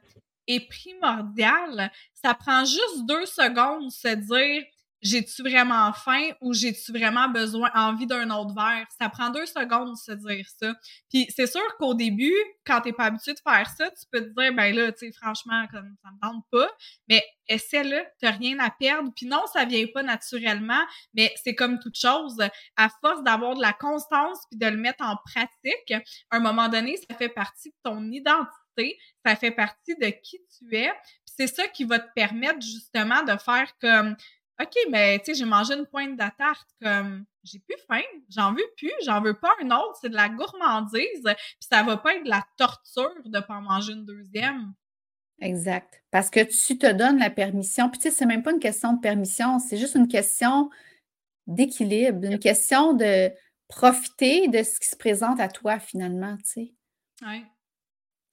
[0.47, 1.91] est primordiale.
[2.13, 4.63] Ça prend juste deux secondes de se dire
[5.07, 8.85] j'ai-tu vraiment faim ou j'ai-tu vraiment besoin, envie d'un autre verre?
[8.99, 10.73] Ça prend deux secondes de se dire ça.
[11.09, 14.39] Puis c'est sûr qu'au début, quand t'es pas habitué de faire ça, tu peux te
[14.39, 16.69] dire, ben là, tu sais, franchement, comme ça me tente pas,
[17.07, 19.11] mais essaie-le, t'as rien à perdre.
[19.15, 22.37] Puis non, ça vient pas naturellement, mais c'est comme toute chose.
[22.75, 25.91] À force d'avoir de la constance puis de le mettre en pratique,
[26.31, 30.39] à un moment donné, ça fait partie de ton identité, ça fait partie de qui
[30.57, 30.91] tu es.
[30.91, 34.15] Puis c'est ça qui va te permettre justement de faire comme
[34.59, 38.53] OK, mais tu sais, j'ai mangé une pointe de tarte comme j'ai plus faim, j'en
[38.53, 42.15] veux plus, j'en veux pas un autre, c'est de la gourmandise, puis ça va pas
[42.15, 44.73] être de la torture de pas en manger une deuxième.
[45.39, 46.03] Exact.
[46.09, 47.89] Parce que tu te donnes la permission.
[47.89, 50.71] Puis tu sais, c'est même pas une question de permission, c'est juste une question
[51.45, 53.31] d'équilibre, une question de
[53.67, 56.73] profiter de ce qui se présente à toi finalement, tu sais.
[57.21, 57.45] Oui.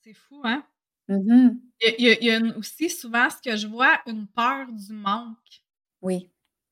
[0.03, 0.65] C'est fou, hein?
[1.09, 1.59] Mm-hmm.
[1.99, 5.64] Il y a, aussi souvent ce que je vois, une peur du manque.
[6.05, 6.31] Oui.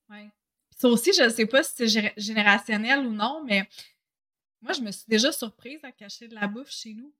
[0.09, 0.29] Ouais.
[0.77, 3.67] Ça aussi, je ne sais pas si c'est générationnel ou non, mais
[4.61, 7.11] moi, je me suis déjà surprise à cacher de la bouffe chez nous.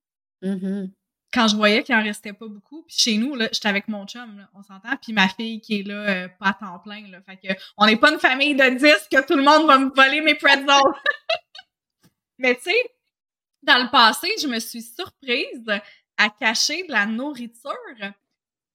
[0.43, 0.91] Mm-hmm.
[1.33, 2.83] Quand je voyais qu'il n'en restait pas beaucoup.
[2.83, 5.83] Puis chez nous, là, j'étais avec mon chum, on s'entend, puis ma fille qui est
[5.83, 7.07] là, euh, pas à temps plein.
[7.09, 9.79] Là, fait que on n'est pas une famille de 10 que tout le monde va
[9.79, 10.67] me voler mes pretzels.
[12.37, 12.91] mais tu sais,
[13.63, 15.65] dans le passé, je me suis surprise
[16.17, 17.73] à cacher de la nourriture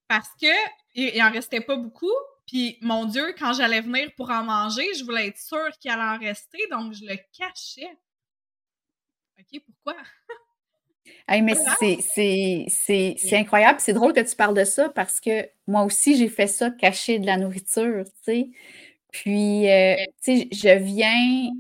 [0.09, 0.49] parce que
[0.95, 2.11] il en restait pas beaucoup,
[2.49, 6.17] puis, mon Dieu, quand j'allais venir pour en manger, je voulais être sûre qu'il allait
[6.17, 7.95] en rester, donc je le cachais.
[9.39, 10.03] OK, pourquoi?
[11.29, 13.81] hey, mais c'est incroyable.
[13.81, 17.19] C'est drôle que tu parles de ça parce que moi aussi, j'ai fait ça, cacher
[17.19, 18.51] de la nourriture, tu sais.
[19.11, 21.51] Puis, euh, tu sais, je viens,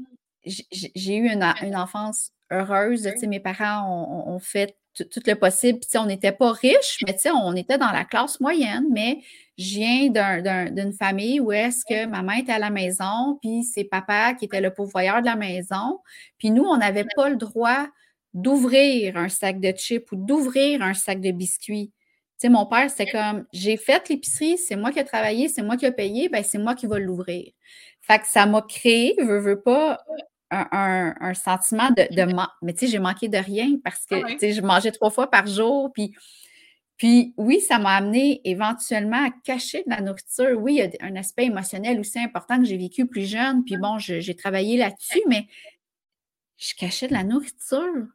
[0.46, 3.02] j'ai eu une, une, enfance heureuse.
[3.12, 5.80] Tu sais, mes parents ont, fait tout, le possible.
[5.80, 9.20] Puis, on n'était pas riches, mais tu sais, on était dans la classe moyenne, mais
[9.58, 14.34] je viens d'une famille où est-ce que maman était à la maison, puis c'est papa
[14.34, 15.98] qui était le pourvoyeur de la maison.
[16.38, 17.88] Puis nous, on n'avait pas le droit
[18.34, 21.92] d'ouvrir un sac de chips ou d'ouvrir un sac de biscuits.
[22.40, 25.62] Tu sais, mon père, c'était comme, j'ai fait l'épicerie, c'est moi qui ai travaillé, c'est
[25.62, 27.50] moi qui ai payé, ben c'est moi qui vais l'ouvrir.
[28.00, 29.98] Fait que ça m'a créé, veux, veux pas,
[30.50, 34.38] un, sentiment de, de Mais tu sais, j'ai manqué de rien parce que, ah tu
[34.38, 36.14] sais, je mangeais trois fois par jour, puis
[36.98, 40.60] puis oui, ça m'a amené éventuellement à cacher de la nourriture.
[40.60, 43.64] Oui, il y a un aspect émotionnel aussi important que j'ai vécu plus jeune.
[43.64, 45.46] Puis bon, j'ai travaillé là-dessus, mais
[46.56, 48.06] je cachais de la nourriture.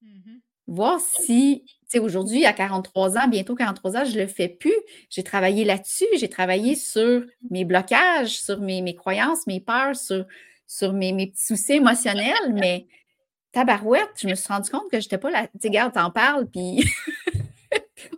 [0.00, 4.26] Mmh Voir si, tu sais, aujourd'hui, à 43 ans, bientôt 43 ans, je ne le
[4.26, 4.72] fais plus.
[5.10, 6.06] J'ai travaillé là-dessus.
[6.16, 10.24] J'ai travaillé sur mes blocages, sur mes, croyances, mes peurs, sur,
[10.66, 12.34] sur mes, mes petits soucis émotionnels.
[12.54, 12.86] Mais
[13.52, 15.48] tabarouette, je me suis rendu compte que je n'étais pas là.
[15.48, 16.82] Tu sais, regarde, t'en parles, puis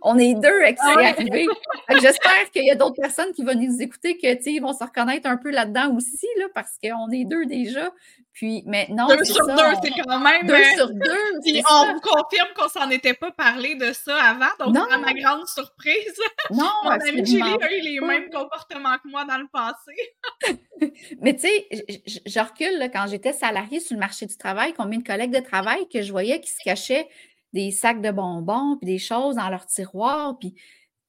[0.01, 1.47] on est deux à ah arrivé.
[1.89, 5.27] J'espère qu'il y a d'autres personnes qui vont nous écouter que ils vont se reconnaître
[5.29, 7.91] un peu là-dedans aussi, là, parce qu'on est deux déjà.
[8.37, 9.07] Puis, mais non.
[9.07, 10.45] Deux sur deux, c'est quand même.
[10.45, 11.39] Deux euh, sur deux.
[11.43, 14.45] Puis on vous confirme qu'on s'en était pas parlé de ça avant.
[14.59, 14.83] Donc, non.
[14.91, 19.25] à ma grande surprise, non, mon ami Julie a eu les mêmes comportements que moi
[19.25, 20.93] dans le passé.
[21.19, 21.67] mais tu sais,
[22.05, 25.43] je, recule là, quand j'étais salariée sur le marché du travail, combien de collègues de
[25.43, 27.07] travail que je voyais qui se cachaient
[27.53, 30.37] des sacs de bonbons, puis des choses dans leur tiroir.
[30.39, 30.61] Puis, tu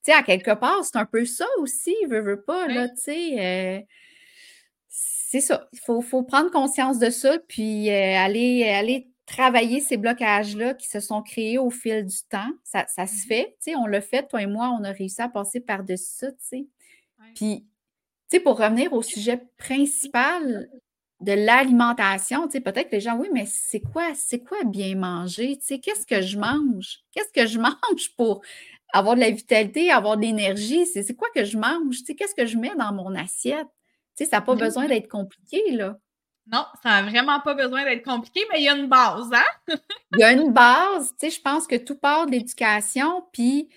[0.03, 3.81] sais, à quelque part, c'est un peu ça aussi, veut, veut pas, là, tu sais.
[3.81, 3.81] Euh,
[4.88, 5.68] c'est ça.
[5.72, 11.01] Il faut, prendre conscience de ça, puis euh, aller, aller travailler ces blocages-là qui se
[11.01, 12.51] sont créés au fil du temps.
[12.64, 15.20] Ça, se mmh fait, tu sais, on l'a fait, toi et moi, on a réussi
[15.20, 16.66] à passer par-dessus ça, tu sais.
[17.35, 17.66] Puis,
[18.31, 20.70] tu sais, pour revenir au sujet principal
[21.20, 24.94] de l'alimentation, tu sais, peut-être que les gens, oui, mais c'est quoi, c'est quoi bien
[24.94, 25.59] manger?
[25.59, 27.00] Tu sais, qu'est-ce que je mange?
[27.12, 28.42] Qu'est-ce que je mange pour
[28.92, 30.87] avoir de la vitalité, avoir de l'énergie?
[30.87, 31.98] C'est quoi que je mange?
[31.98, 33.66] Tu sais, qu'est-ce que je mets dans mon assiette?
[34.16, 35.98] Tu sais, ça n'a pas besoin d'être compliqué, là.
[36.50, 39.74] Non, ça n'a vraiment pas besoin d'être compliqué, mais il y a une base, hein?
[40.14, 43.68] il y a une base, tu sais, je pense que tout part de l'éducation, puis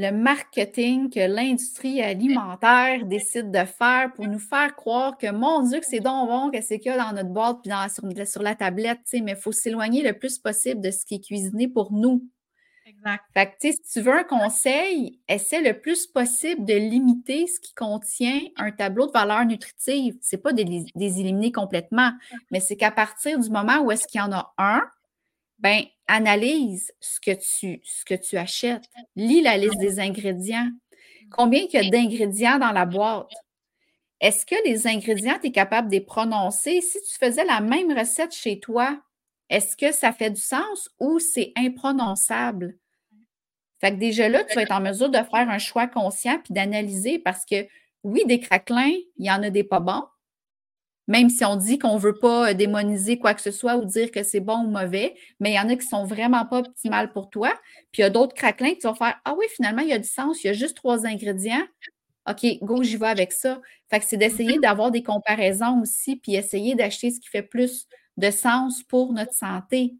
[0.00, 5.80] le marketing que l'industrie alimentaire décide de faire pour nous faire croire que, mon Dieu,
[5.80, 8.42] que c'est donc bon, que c'est qu'il y a dans notre boîte puis dans, sur,
[8.42, 11.20] la tablette, tu sais, mais il faut s'éloigner le plus possible de ce qui est
[11.20, 12.24] cuisiné pour nous.
[12.86, 13.24] Exact.
[13.34, 17.48] Fait que, tu sais, si tu veux un conseil, essaie le plus possible de limiter
[17.48, 20.16] ce qui contient un tableau de valeur nutritive.
[20.20, 22.12] C'est pas de les, éliminer complètement,
[22.52, 24.82] mais c'est qu'à partir du moment où est-ce qu'il y en a un,
[25.58, 28.84] ben analyse ce que tu, ce que tu achètes.
[29.16, 30.70] Lis la liste des ingrédients.
[31.30, 33.30] Combien il y a d'ingrédients dans la boîte?
[34.20, 36.80] Est-ce que les ingrédients, tu es capable de les prononcer?
[36.80, 39.00] Si tu faisais la même recette chez toi,
[39.48, 42.78] est-ce que ça fait du sens ou c'est imprononçable?
[43.80, 46.52] Fait que déjà là, tu vas être en mesure de faire un choix conscient puis
[46.52, 47.66] d'analyser parce que
[48.02, 50.04] oui, des craquelins, il y en a des pas bons.
[51.08, 54.10] Même si on dit qu'on ne veut pas démoniser quoi que ce soit ou dire
[54.10, 57.12] que c'est bon ou mauvais, mais il y en a qui sont vraiment pas optimales
[57.12, 57.52] pour toi.
[57.90, 59.98] Puis il y a d'autres craquelins qui vont faire Ah oui, finalement, il y a
[59.98, 61.66] du sens, il y a juste trois ingrédients.
[62.28, 63.60] OK, go, j'y vais avec ça.
[63.90, 64.62] Fait que c'est d'essayer mm-hmm.
[64.62, 67.86] d'avoir des comparaisons aussi, puis essayer d'acheter ce qui fait plus
[68.18, 69.94] de sens pour notre santé.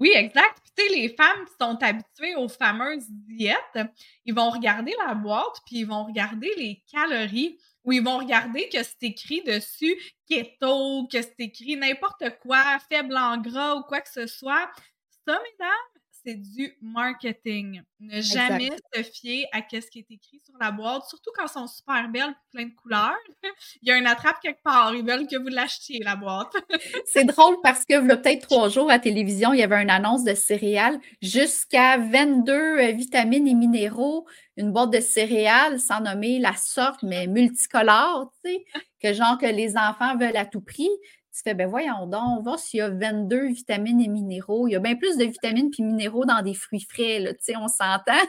[0.00, 0.58] Oui, exact.
[0.64, 3.78] Puis, tu sais, les femmes qui sont habituées aux fameuses diètes,
[4.24, 7.58] ils vont regarder la boîte, puis ils vont regarder les calories,
[7.92, 9.94] ils vont regarder que c'est écrit dessus
[10.26, 14.70] keto, que c'est écrit n'importe quoi, faible en gras ou quoi que ce soit.
[15.26, 15.89] Ça, mesdames,
[16.24, 17.82] c'est du marketing.
[18.00, 21.48] Ne jamais se fier à ce qui est écrit sur la boîte, surtout quand elles
[21.50, 23.16] sont super belles plein de couleurs.
[23.82, 24.94] Il y a une attrape quelque part.
[24.94, 26.52] Ils veulent que vous l'achetiez, la boîte.
[27.06, 30.24] c'est drôle parce que, il peut-être trois jours à télévision, il y avait une annonce
[30.24, 36.54] de céréales jusqu'à 22 euh, vitamines et minéraux, une boîte de céréales, sans nommer la
[36.54, 38.64] sorte, mais multicolore, tu sais,
[39.02, 40.90] que genre que les enfants veulent à tout prix
[41.42, 44.68] tu fais, ben voyons donc, on va s'il y a 22 vitamines et minéraux.
[44.68, 47.40] Il y a bien plus de vitamines et minéraux dans des fruits frais, là, tu
[47.42, 48.26] sais, on s'entend.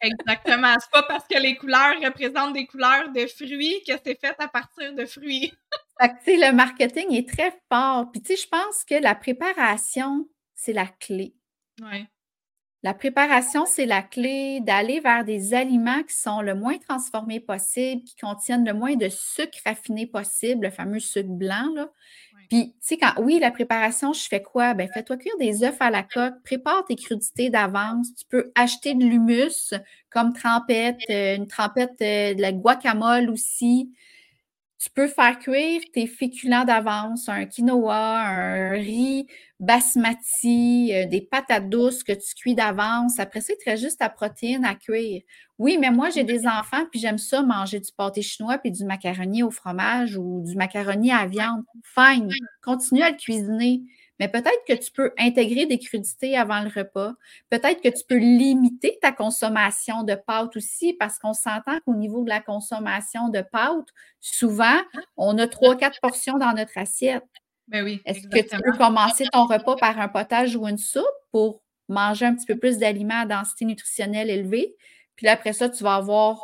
[0.00, 0.74] Exactement.
[0.80, 4.48] C'est pas parce que les couleurs représentent des couleurs de fruits que c'est fait à
[4.48, 5.52] partir de fruits.
[6.00, 8.10] fait que, tu sais, le marketing est très fort.
[8.12, 11.34] Puis, tu sais, je pense que la préparation, c'est la clé.
[11.82, 12.06] Oui.
[12.84, 18.04] La préparation, c'est la clé d'aller vers des aliments qui sont le moins transformés possible,
[18.04, 21.72] qui contiennent le moins de sucre raffiné possible, le fameux sucre blanc.
[21.74, 21.88] Là.
[22.48, 24.74] Puis, tu sais, quand oui, la préparation, je fais quoi?
[24.74, 28.14] Ben, fais-toi cuire des œufs à la coque, prépare tes crudités d'avance.
[28.16, 29.74] Tu peux acheter de l'humus
[30.10, 33.90] comme trempette, euh, une trempette euh, de la guacamole aussi.
[34.84, 39.26] Tu peux faire cuire tes féculents d'avance, un quinoa, un riz
[39.58, 43.18] basmati, euh, des patates douces que tu cuis d'avance.
[43.18, 45.22] Après ça, il te reste juste ta protéine à cuire.
[45.58, 48.84] Oui, mais moi, j'ai des enfants, puis j'aime ça manger du pâté chinois puis du
[48.84, 51.62] macaroni au fromage ou du macaroni à viande.
[51.82, 52.28] Fine,
[52.62, 53.80] continue à le cuisiner.
[54.20, 57.14] Mais peut-être que tu peux intégrer des crudités avant le repas.
[57.50, 62.22] Peut-être que tu peux limiter ta consommation de pâtes aussi, parce qu'on s'entend qu'au niveau
[62.22, 63.88] de la consommation de pâtes,
[64.20, 64.80] souvent,
[65.16, 67.24] on a trois, quatre portions dans notre assiette.
[67.68, 68.00] Ben oui.
[68.04, 72.26] Est-ce que tu peux commencer ton repas par un potage ou une soupe pour manger
[72.26, 74.76] un petit peu plus d'aliments à densité nutritionnelle élevée?
[75.16, 76.42] Puis après ça, tu vas avoir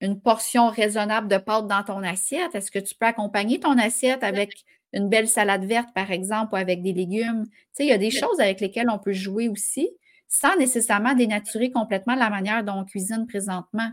[0.00, 2.54] une portion raisonnable de pâtes dans ton assiette.
[2.54, 4.64] Est-ce que tu peux accompagner ton assiette avec
[4.96, 7.44] une belle salade verte, par exemple, ou avec des légumes?
[7.46, 9.90] Tu sais, il y a des choses avec lesquelles on peut jouer aussi
[10.26, 13.90] sans nécessairement dénaturer complètement la manière dont on cuisine présentement.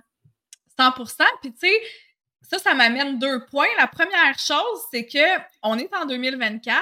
[0.80, 1.74] 100% Puis, tu sais,
[2.42, 3.68] ça, ça m'amène deux points.
[3.78, 6.82] La première chose, c'est que on est en 2024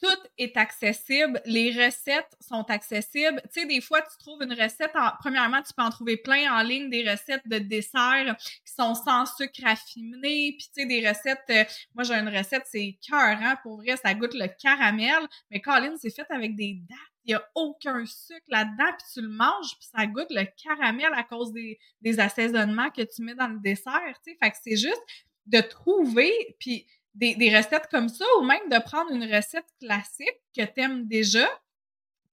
[0.00, 3.40] tout est accessible, les recettes sont accessibles.
[3.52, 6.62] Tu sais, des fois, tu trouves une recette, premièrement, tu peux en trouver plein en
[6.62, 11.44] ligne, des recettes de desserts qui sont sans sucre raffiné, puis tu sais, des recettes,
[11.50, 15.60] euh, moi j'ai une recette, c'est cœur, hein, pour vrai, ça goûte le caramel, mais
[15.60, 19.28] Colin, c'est fait avec des dates, il n'y a aucun sucre là-dedans, puis tu le
[19.28, 23.48] manges, puis ça goûte le caramel à cause des, des assaisonnements que tu mets dans
[23.48, 25.02] le dessert, tu sais, fait que c'est juste
[25.46, 30.64] de trouver, puis des, recettes comme ça, ou même de prendre une recette classique que
[30.64, 31.48] tu aimes déjà,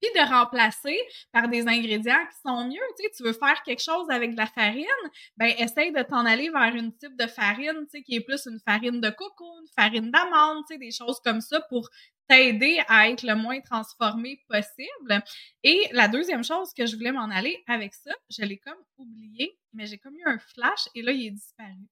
[0.01, 0.97] puis de remplacer
[1.31, 2.79] par des ingrédients qui sont mieux.
[2.97, 4.85] Tu sais, tu veux faire quelque chose avec de la farine,
[5.37, 8.45] ben essaye de t'en aller vers une type de farine, tu sais, qui est plus
[8.45, 11.89] une farine de coco, une farine d'amande, tu sais, des choses comme ça pour
[12.27, 15.23] t'aider à être le moins transformé possible.
[15.63, 19.57] Et la deuxième chose que je voulais m'en aller avec ça, je l'ai comme oublié,
[19.73, 21.87] mais j'ai comme eu un flash et là, il est disparu.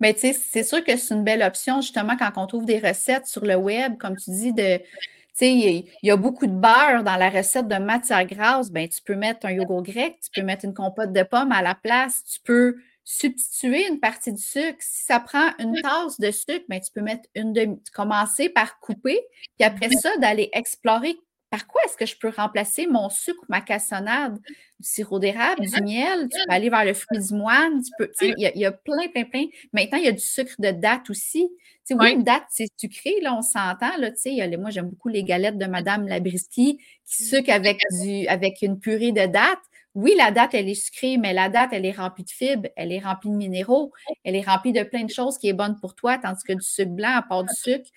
[0.00, 2.78] Mais tu sais, c'est sûr que c'est une belle option, justement, quand on trouve des
[2.78, 4.78] recettes sur le web, comme tu dis, de.
[4.78, 8.70] Tu sais, il y, a beaucoup de beurre dans la recette de matière grasse.
[8.70, 11.62] Ben, tu peux mettre un yogourt grec, tu peux mettre une compote de pommes à
[11.62, 14.78] la place, tu peux substituer une partie du sucre.
[14.80, 17.80] Si ça prend une tasse de sucre, ben, tu peux mettre une demi.
[17.94, 19.20] Commencer par couper,
[19.58, 21.16] puis après ça, d'aller explorer
[21.50, 25.82] par quoi est-ce que je peux remplacer mon sucre, ma cassonade, du sirop d'érable, du
[25.82, 29.08] miel, tu peux aller vers le fruit du moine, tu peux, il y, a plein,
[29.08, 29.46] plein, plein.
[29.72, 31.48] Maintenant, il y a du sucre de date aussi.
[31.86, 34.90] Tu sais, oui, une date, c'est sucré, là, on s'entend, là, tu sais, moi, j'aime
[34.90, 39.58] beaucoup les galettes de Madame Labriski qui sucrent avec du, avec une purée de date.
[39.94, 42.92] Oui, la date, elle est sucrée, mais la date, elle est remplie de fibres, elle
[42.92, 43.90] est remplie de minéraux,
[44.22, 46.62] elle est remplie de plein de choses qui est bonne pour toi, tandis que du
[46.62, 47.88] sucre blanc, à part du sucre,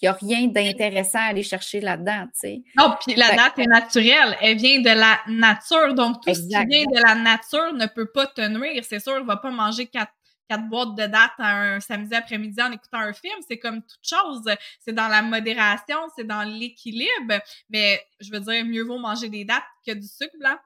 [0.00, 2.62] il n'y a rien d'intéressant à aller chercher là-dedans, tu sais.
[2.76, 4.36] Non, puis la date est naturelle.
[4.42, 5.94] Elle vient de la nature.
[5.94, 8.84] Donc, tout ce qui vient de la nature ne peut pas te nuire.
[8.84, 10.12] C'est sûr, on ne va pas manger quatre,
[10.48, 13.36] quatre boîtes de dates un samedi après-midi en écoutant un film.
[13.48, 14.44] C'est comme toute chose.
[14.80, 17.40] C'est dans la modération, c'est dans l'équilibre.
[17.70, 20.56] Mais je veux dire, mieux vaut manger des dates que du sucre blanc.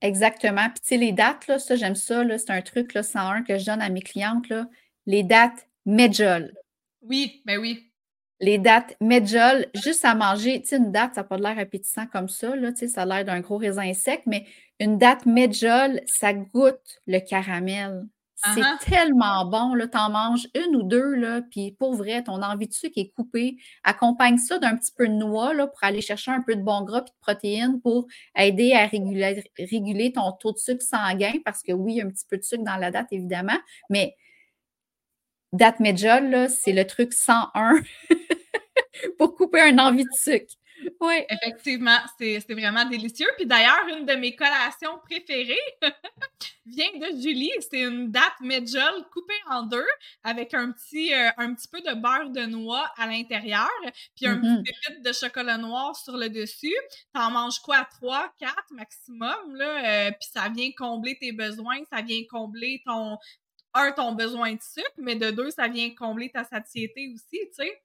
[0.00, 0.68] Exactement.
[0.70, 2.24] Puis, tu sais, les dates, là, ça, j'aime ça.
[2.38, 4.48] C'est un truc, là, 101 que je donne à mes clientes.
[4.48, 4.66] Là.
[5.06, 6.54] Les dates Medjol.
[7.02, 7.88] Oui, ben oui
[8.40, 12.06] les dates Medjol, juste à manger, tu sais, une date, ça n'a pas l'air appétissant
[12.06, 14.46] comme ça, là, tu sais, ça a l'air d'un gros raisin sec, mais
[14.78, 18.06] une date Medjol, ça goûte le caramel.
[18.54, 22.68] C'est tellement bon, là, t'en manges une ou deux, là, puis pour vrai, ton envie
[22.68, 23.56] de sucre est coupée.
[23.82, 26.82] Accompagne ça d'un petit peu de noix, là, pour aller chercher un peu de bon
[26.82, 31.64] gras et de protéines pour aider à réguler, réguler ton taux de sucre sanguin, parce
[31.64, 33.58] que oui, il y a un petit peu de sucre dans la date, évidemment,
[33.90, 34.14] mais
[35.52, 37.80] date Medjol, c'est le truc 101
[39.18, 40.54] pour couper un envie de sucre.
[41.00, 41.14] Oui.
[41.28, 43.28] Effectivement, c'est vraiment délicieux.
[43.36, 45.56] Puis d'ailleurs, une de mes collations préférées
[46.66, 47.50] vient de Julie.
[47.60, 49.86] C'est une date Medjol coupée en deux
[50.22, 53.68] avec un petit, euh, un petit peu de beurre de noix à l'intérieur,
[54.16, 54.62] puis un petit mm-hmm.
[54.86, 56.76] pépite de chocolat noir sur le dessus.
[57.12, 57.86] T'en manges quoi?
[57.96, 60.08] Trois, quatre maximum, là.
[60.08, 63.18] Euh, puis ça vient combler tes besoins, ça vient combler ton,
[63.78, 67.54] un, ton besoin de sucre, mais de deux, ça vient combler ta satiété aussi, tu
[67.64, 67.82] sais.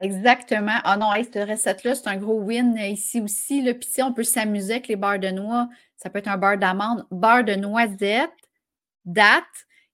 [0.00, 0.78] Exactement.
[0.84, 3.62] Ah non, cette recette-là, c'est un gros win ici aussi.
[3.62, 3.74] Là.
[3.74, 5.68] Puis si on peut s'amuser avec les barres de noix.
[5.96, 8.30] Ça peut être un beurre d'amande, beurre de noisette,
[9.04, 9.44] date,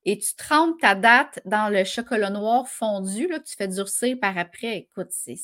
[0.05, 4.19] et tu trempes ta date dans le chocolat noir fondu, là, que tu fais durcir
[4.19, 4.79] par après.
[4.79, 5.37] Écoute, c'est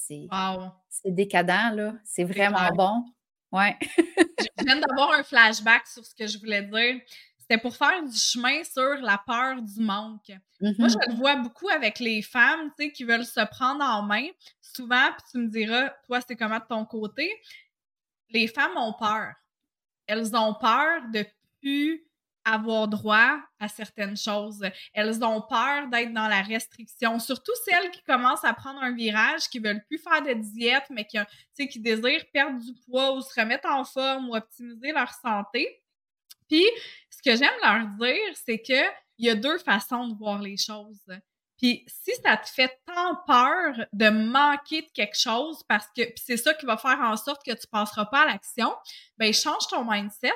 [1.05, 1.95] décadent, là.
[2.05, 3.05] C'est vraiment bon.
[3.53, 3.77] Ouais.
[3.87, 7.01] je viens d'avoir un flashback sur ce que je voulais dire
[7.49, 10.33] c'était pour faire du chemin sur la peur du manque.
[10.61, 11.11] Moi, je mm-hmm.
[11.11, 14.27] le vois beaucoup avec les femmes, tu sais, qui veulent se prendre en main.
[14.61, 17.31] Souvent, puis tu me diras, toi, c'est comment de ton côté?
[18.31, 19.33] Les femmes ont peur.
[20.07, 21.25] Elles ont peur de
[21.61, 22.03] plus
[22.45, 24.65] avoir droit à certaines choses.
[24.93, 29.49] Elles ont peur d'être dans la restriction, surtout celles qui commencent à prendre un virage,
[29.49, 31.19] qui veulent plus faire de diète, mais qui,
[31.69, 35.83] qui désirent perdre du poids ou se remettre en forme ou optimiser leur santé.
[36.49, 36.65] Puis,
[37.11, 41.01] ce que j'aime leur dire, c'est qu'il y a deux façons de voir les choses.
[41.59, 46.37] Puis si ça te fait tant peur de manquer de quelque chose parce que c'est
[46.37, 48.75] ça qui va faire en sorte que tu passeras pas à l'action,
[49.17, 50.33] ben change ton mindset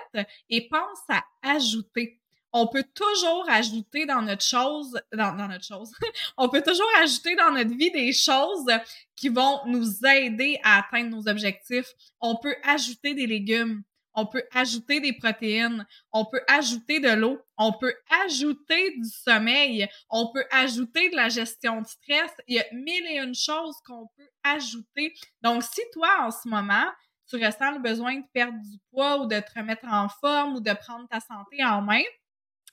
[0.49, 2.21] et pense à ajouter.
[2.53, 5.93] On peut toujours ajouter dans notre chose, dans notre chose,
[6.37, 8.67] on peut toujours ajouter dans notre vie des choses
[9.15, 11.93] qui vont nous aider à atteindre nos objectifs.
[12.21, 13.83] On peut ajouter des légumes
[14.15, 17.95] on peut ajouter des protéines, on peut ajouter de l'eau, on peut
[18.25, 22.33] ajouter du sommeil, on peut ajouter de la gestion de stress.
[22.47, 25.15] Il y a mille et une choses qu'on peut ajouter.
[25.43, 26.87] Donc, si toi, en ce moment,
[27.29, 30.61] tu ressens le besoin de perdre du poids ou de te remettre en forme ou
[30.61, 32.03] de prendre ta santé en main,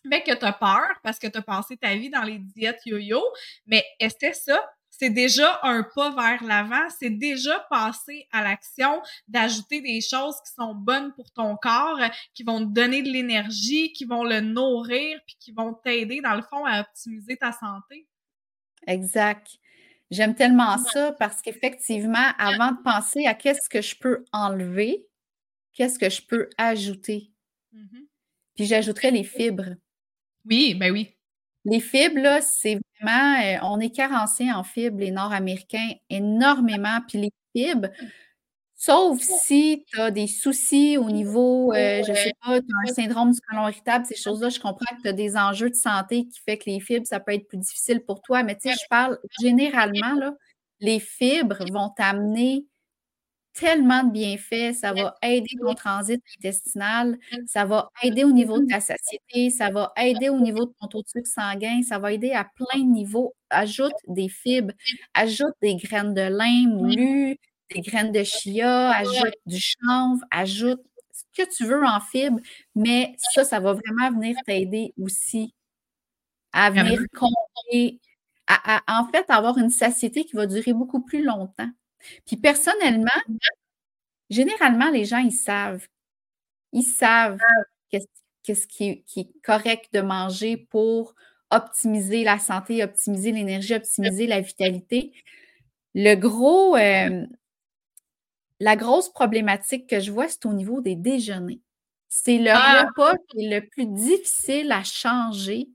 [0.03, 2.81] mais que tu as peur parce que tu as passé ta vie dans les diètes
[2.85, 3.21] yo-yo,
[3.65, 4.63] mais essaie ça,
[4.99, 10.51] c'est déjà un pas vers l'avant, c'est déjà passer à l'action d'ajouter des choses qui
[10.53, 11.99] sont bonnes pour ton corps,
[12.33, 16.33] qui vont te donner de l'énergie, qui vont le nourrir, puis qui vont t'aider, dans
[16.33, 18.07] le fond, à optimiser ta santé.
[18.87, 19.47] Exact.
[20.09, 25.05] J'aime tellement ça parce qu'effectivement, avant de penser à qu'est-ce que je peux enlever,
[25.73, 27.31] qu'est-ce que je peux ajouter?
[27.75, 28.07] Mm-hmm.
[28.55, 29.75] Puis j'ajouterais les fibres.
[30.45, 31.13] Oui, ben oui.
[31.65, 36.99] Les fibres, là, c'est euh, on est carencé en fibres, les Nord-Américains, énormément.
[37.07, 37.89] Puis les fibres,
[38.75, 42.91] sauf si tu as des soucis au niveau, euh, je ne sais pas, tu as
[42.91, 45.75] un syndrome du côlon irritable, ces choses-là, je comprends que tu as des enjeux de
[45.75, 48.43] santé qui fait que les fibres, ça peut être plus difficile pour toi.
[48.43, 50.33] Mais tu sais, je parle généralement, là,
[50.79, 52.65] les fibres vont t'amener
[53.57, 54.73] tellement de bienfaits.
[54.73, 59.69] Ça va aider ton transit intestinal, ça va aider au niveau de ta satiété, ça
[59.71, 62.79] va aider au niveau de ton taux de sucre sanguin, ça va aider à plein
[62.81, 63.35] de niveaux.
[63.49, 64.73] Ajoute des fibres,
[65.13, 67.37] ajoute des graines de lin moulues,
[67.73, 70.81] des graines de chia, ajoute du chanvre, ajoute
[71.13, 72.39] ce que tu veux en fibres,
[72.75, 75.53] mais ça, ça va vraiment venir t'aider aussi
[76.53, 77.99] à venir combler,
[78.47, 81.69] à, en fait avoir une satiété qui va durer beaucoup plus longtemps.
[82.25, 83.09] Puis personnellement,
[84.29, 85.87] généralement, les gens, ils savent.
[86.73, 87.39] Ils savent
[87.89, 91.15] qu'est-ce qui, est correct de manger pour
[91.51, 95.13] optimiser la santé, optimiser l'énergie, optimiser la vitalité.
[95.93, 97.25] Le gros, euh,
[98.59, 101.61] la grosse problématique que je vois, c'est au niveau des déjeuners.
[102.09, 102.85] C'est le ah!
[102.87, 105.67] repas qui est le plus difficile à changer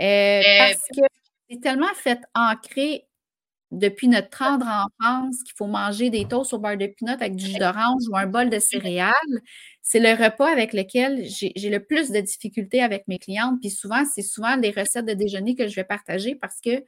[0.00, 1.06] euh, parce que
[1.50, 3.07] c'est tellement fait ancrer
[3.70, 7.46] depuis notre tendre enfance qu'il faut manger des toasts au beurre de pinot avec du
[7.46, 9.12] jus d'orange ou un bol de céréales.
[9.82, 13.60] C'est le repas avec lequel j'ai le plus de difficultés avec mes clientes.
[13.60, 16.84] Puis souvent, c'est souvent des recettes de déjeuner que je vais partager parce que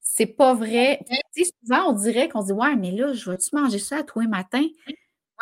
[0.00, 1.00] c'est pas vrai.
[1.36, 4.02] Tu souvent, on dirait qu'on se dit Ouais, mais là, je vais-tu manger ça à
[4.04, 4.62] tous les matins?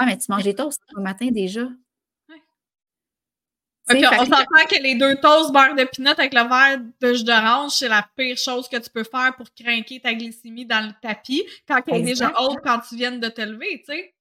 [0.01, 1.69] Ouais, mais tu manges des toasts tous les matins déjà?
[3.97, 7.73] On s'entend que les deux toasts beurre de pinot avec le verre de jus d'orange,
[7.73, 11.43] c'est la pire chose que tu peux faire pour craquer ta glycémie dans le tapis
[11.67, 14.15] quand elle est déjà haute quand tu viens de te lever, tu sais.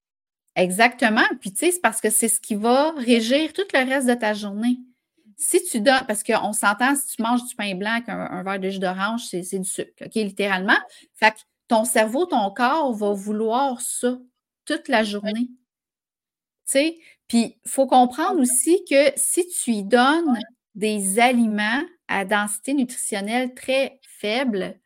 [0.56, 1.26] Exactement.
[1.40, 4.14] Puis, tu sais, c'est parce que c'est ce qui va régir tout le reste de
[4.14, 4.78] ta journée.
[5.38, 8.60] Si tu donnes, parce qu'on s'entend, si tu manges du pain blanc avec un, verre
[8.60, 10.78] de jus d'orange, c'est du sucre, OK, littéralement.
[11.14, 11.38] Fait que
[11.70, 14.18] ton cerveau, ton corps va vouloir ça
[14.66, 15.48] toute la journée.
[16.66, 16.98] Tu sais,
[17.30, 20.38] puis, il faut comprendre aussi que si tu y donnes
[20.76, 24.80] des aliments à densité nutritionnelle très faible,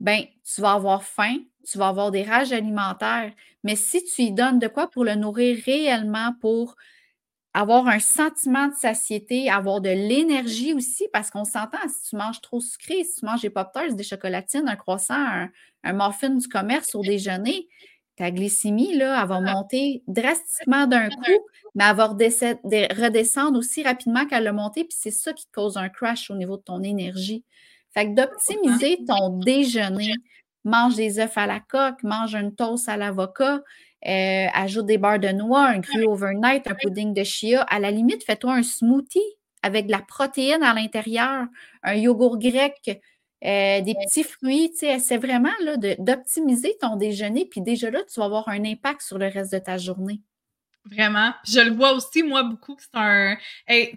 [0.00, 3.32] ben, tu vas avoir faim, tu vas avoir des rages alimentaires.
[3.64, 6.76] Mais si tu y donnes de quoi pour le nourrir réellement, pour
[7.54, 12.40] avoir un sentiment de satiété, avoir de l'énergie aussi, parce qu'on s'entend, si tu manges
[12.42, 15.50] trop sucré, si tu manges des pop-tarts, des chocolatines, un croissant, un,
[15.84, 17.68] un muffin du commerce au déjeuner,
[18.16, 24.26] ta glycémie, là, elle va monter drastiquement d'un coup, mais elle va redescendre aussi rapidement
[24.26, 26.82] qu'elle a monté, puis c'est ça qui te cause un crash au niveau de ton
[26.82, 27.44] énergie.
[27.92, 30.12] Fait que d'optimiser ton déjeuner,
[30.64, 33.62] mange des œufs à la coque, mange une toast à l'avocat,
[34.06, 37.62] euh, ajoute des barres de noix, un cru overnight, un pudding de chia.
[37.62, 39.20] À la limite, fais-toi un smoothie
[39.62, 41.46] avec de la protéine à l'intérieur,
[41.82, 43.00] un yogourt grec,
[43.44, 45.52] euh, des petits fruits, tu sais, c'est vraiment
[45.98, 49.58] d'optimiser ton déjeuner, puis déjà là, tu vas avoir un impact sur le reste de
[49.58, 50.20] ta journée.
[50.90, 51.32] Vraiment.
[51.44, 53.36] je le vois aussi, moi, beaucoup, c'est un.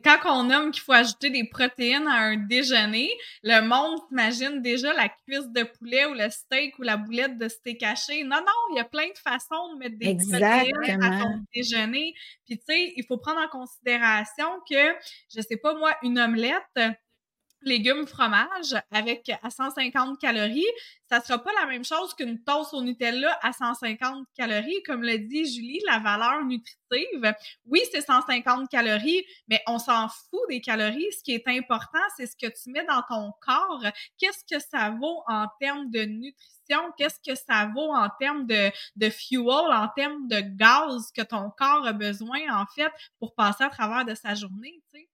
[0.03, 3.11] quand on nomme qu'il faut ajouter des protéines à un déjeuner,
[3.43, 7.47] le monde s'imagine déjà la cuisse de poulet ou le steak ou la boulette de
[7.47, 8.23] steak haché.
[8.23, 12.13] Non, non, il y a plein de façons de mettre des protéines à ton déjeuner.
[12.45, 14.95] Puis, tu sais, il faut prendre en considération que,
[15.35, 16.79] je sais pas, moi, une omelette,
[17.61, 20.65] légumes, fromage avec à 150 calories,
[21.09, 24.83] ça sera pas la même chose qu'une toast au Nutella à 150 calories.
[24.85, 27.33] Comme le dit Julie, la valeur nutritive,
[27.65, 31.11] oui, c'est 150 calories, mais on s'en fout des calories.
[31.11, 33.83] Ce qui est important, c'est ce que tu mets dans ton corps.
[34.19, 36.91] Qu'est-ce que ça vaut en termes de nutrition?
[36.97, 41.49] Qu'est-ce que ça vaut en termes de, de fuel, en termes de gaz que ton
[41.57, 45.09] corps a besoin, en fait, pour passer à travers de sa journée, tu sais?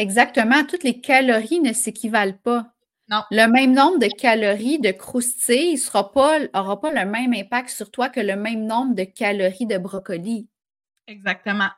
[0.00, 0.64] Exactement.
[0.64, 2.72] Toutes les calories ne s'équivalent pas.
[3.10, 3.22] Non.
[3.30, 7.90] Le même nombre de calories de croustilles n'aura pas, aura pas le même impact sur
[7.90, 10.48] toi que le même nombre de calories de brocoli.
[11.06, 11.68] Exactement.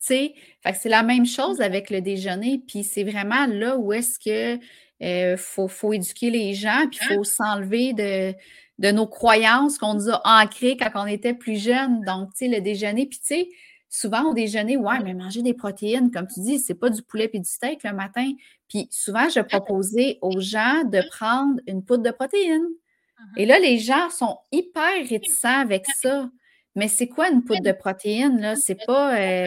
[0.00, 0.34] Tu sais,
[0.74, 2.62] c'est la même chose avec le déjeuner.
[2.66, 4.58] Puis c'est vraiment là où est-ce que
[5.02, 8.34] euh, faut, éduquer les gens, puis il faut s'enlever de,
[8.78, 12.02] de nos croyances qu'on nous a ancrées quand on était plus jeunes.
[12.04, 13.48] Donc, tu sais, le déjeuner, puis tu sais,
[13.88, 17.30] souvent au déjeuner, ouais, mais manger des protéines, comme tu dis, c'est pas du poulet
[17.32, 18.30] et du steak le matin.
[18.68, 22.68] Puis souvent, je proposais aux gens de prendre une poudre de protéines.
[23.36, 26.30] Et là, les gens sont hyper réticents avec ça.
[26.76, 28.40] Mais c'est quoi une poudre de protéines?
[28.40, 28.54] Là?
[28.56, 29.18] C'est pas.
[29.18, 29.46] Euh,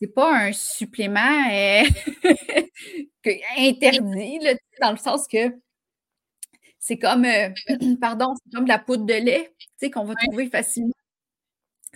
[0.00, 1.82] c'est pas un supplément euh,
[3.58, 4.38] interdit,
[4.80, 5.54] dans le sens que
[6.78, 7.48] c'est comme, euh,
[8.00, 10.92] pardon, c'est comme de la poudre de lait, tu sais, qu'on va trouver facilement.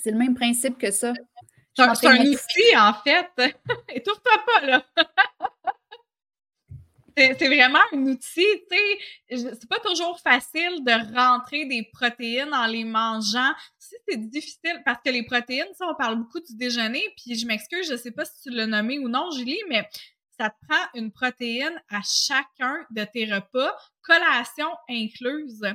[0.09, 1.13] C'est le même principe que ça.
[1.77, 3.29] C'est un outil, en fait.
[3.95, 4.83] Étouffe-toi pas, là.
[7.15, 9.51] c'est vraiment un outil, tu sais.
[9.61, 13.53] C'est pas toujours facile de rentrer des protéines en les mangeant.
[13.79, 17.47] Si c'est difficile, parce que les protéines, ça, on parle beaucoup du déjeuner, puis je
[17.47, 19.87] m'excuse, je sais pas si tu l'as nommé ou non, Julie, mais
[20.41, 25.67] ça te prend une protéine à chacun de tes repas, collation incluse.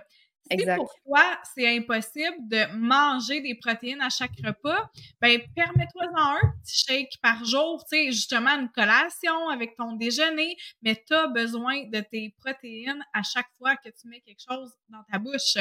[0.51, 4.89] Si pour toi, c'est impossible de manger des protéines à chaque repas,
[5.21, 10.57] ben permets-toi un petit shake par jour, tu sais, justement une collation avec ton déjeuner,
[10.81, 14.73] mais tu as besoin de tes protéines à chaque fois que tu mets quelque chose
[14.89, 15.57] dans ta bouche.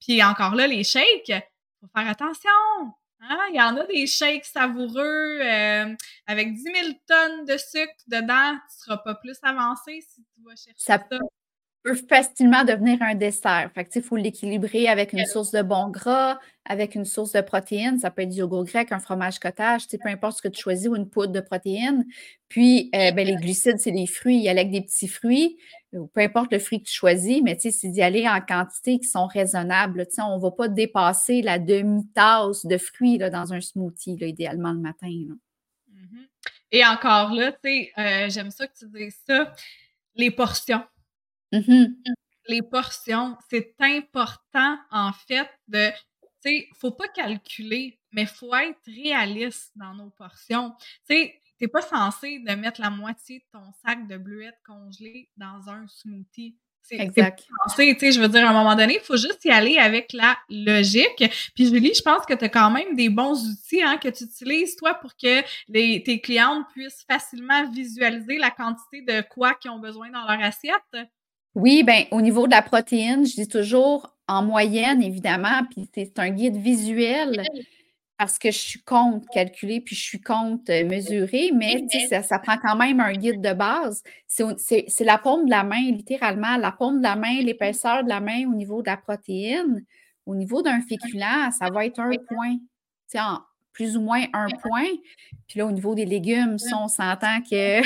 [0.00, 1.32] Puis encore là, les shakes,
[1.80, 2.50] faut faire attention.
[3.20, 3.38] Hein?
[3.50, 5.94] Il y en a des shakes savoureux euh,
[6.26, 6.76] avec 10 000
[7.06, 8.56] tonnes de sucre dedans.
[8.70, 10.98] Tu seras pas plus avancé si tu vas chercher ça.
[10.98, 11.18] ça
[11.82, 13.70] peut facilement devenir un dessert.
[13.74, 17.98] Fait il faut l'équilibrer avec une source de bon gras, avec une source de protéines.
[17.98, 20.88] Ça peut être du yogourt grec, un fromage cottage, peu importe ce que tu choisis
[20.88, 22.04] ou une poudre de protéines.
[22.48, 24.36] Puis, euh, ben, les glucides, c'est les fruits.
[24.36, 25.56] Il y a avec des petits fruits,
[25.92, 29.26] peu importe le fruit que tu choisis, mais c'est d'y aller en quantité qui sont
[29.26, 30.06] raisonnables.
[30.18, 34.72] On ne va pas dépasser la demi-tasse de fruits là, dans un smoothie, là, idéalement
[34.72, 35.08] le matin.
[35.08, 36.26] Mm-hmm.
[36.72, 39.52] Et encore là, tu sais, euh, j'aime ça que tu dises ça,
[40.16, 40.82] les portions.
[41.52, 41.94] Mm-hmm.
[42.48, 48.80] Les portions, c'est important en fait de, tu sais, faut pas calculer, mais faut être
[48.86, 50.72] réaliste dans nos portions.
[51.08, 55.28] Tu sais, t'es pas censé de mettre la moitié de ton sac de bleuettes congelées
[55.36, 56.56] dans un smoothie.
[56.90, 57.46] Exact.
[57.76, 60.12] Tu sais, je veux dire, à un moment donné, il faut juste y aller avec
[60.12, 61.22] la logique.
[61.54, 64.24] Puis Julie, je pense que tu as quand même des bons outils hein, que tu
[64.24, 69.70] utilises, toi, pour que les, tes clientes puissent facilement visualiser la quantité de quoi qu'ils
[69.70, 71.08] ont besoin dans leur assiette.
[71.58, 76.16] Oui, bien, au niveau de la protéine, je dis toujours en moyenne, évidemment, puis c'est
[76.20, 77.42] un guide visuel
[78.16, 82.38] parce que je suis contre calculer, puis je suis contre euh, mesurer, mais ça, ça,
[82.38, 84.04] prend quand même un guide de base.
[84.28, 88.20] C'est la paume de la main, littéralement, la paume de la main, l'épaisseur de la
[88.20, 89.84] main au niveau de la protéine.
[90.26, 92.56] Au niveau d'un féculent, ça va être un point.
[93.16, 93.38] En,
[93.72, 94.90] plus ou moins un point.
[95.48, 97.80] Puis là, au niveau des légumes, ça, on s'entend que.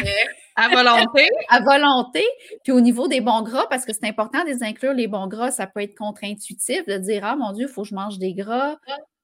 [0.57, 1.29] À volonté.
[1.49, 2.25] à volonté.
[2.65, 5.27] Puis au niveau des bons gras, parce que c'est important de les inclure, les bons
[5.27, 8.19] gras, ça peut être contre-intuitif de dire Ah mon Dieu, il faut que je mange
[8.19, 8.77] des gras.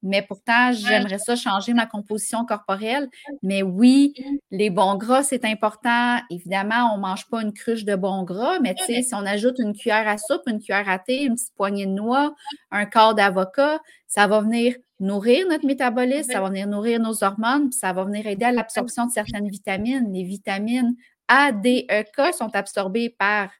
[0.03, 3.09] Mais pourtant, j'aimerais ça changer ma composition corporelle.
[3.43, 4.14] Mais oui,
[4.53, 6.18] les bons gras, c'est important.
[6.31, 9.26] Évidemment, on ne mange pas une cruche de bons gras, mais tu sais, si on
[9.26, 12.33] ajoute une cuillère à soupe, une cuillère à thé, une petite poignée de noix,
[12.70, 17.70] un quart d'avocat, ça va venir nourrir notre métabolisme, ça va venir nourrir nos hormones,
[17.70, 20.12] puis ça va venir aider à l'absorption de certaines vitamines.
[20.12, 20.95] Les vitamines
[21.29, 23.51] A, D, E, K sont absorbées par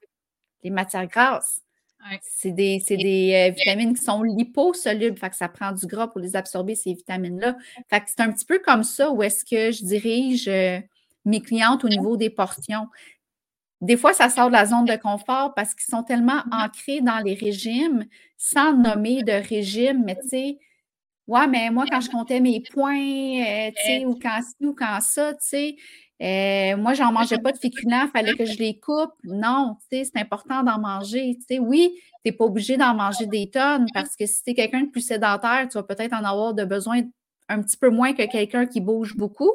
[0.63, 1.61] les matières grasses.
[2.21, 6.21] C'est des, des euh, vitamines qui sont liposolubles, fait que ça prend du gras pour
[6.21, 7.57] les absorber, ces vitamines-là.
[7.89, 10.79] Fait que c'est un petit peu comme ça où est-ce que je dirige euh,
[11.25, 12.87] mes clientes au niveau des portions.
[13.81, 17.19] Des fois, ça sort de la zone de confort parce qu'ils sont tellement ancrés dans
[17.19, 18.05] les régimes,
[18.37, 20.57] sans nommer de régime, mais tu sais,
[21.27, 24.73] ouais, mais moi, quand je comptais mes points, euh, tu sais, ou quand ci ou
[24.73, 25.75] quand ça, tu sais,
[26.21, 29.11] euh, moi, j'en mangeais pas de féculents, il fallait que je les coupe.
[29.23, 31.37] Non, c'est important d'en manger.
[31.59, 34.81] oui, tu n'es pas obligé d'en manger des tonnes parce que si tu es quelqu'un
[34.81, 37.01] de plus sédentaire, tu vas peut-être en avoir de besoin
[37.47, 39.51] un petit peu moins que quelqu'un qui bouge beaucoup.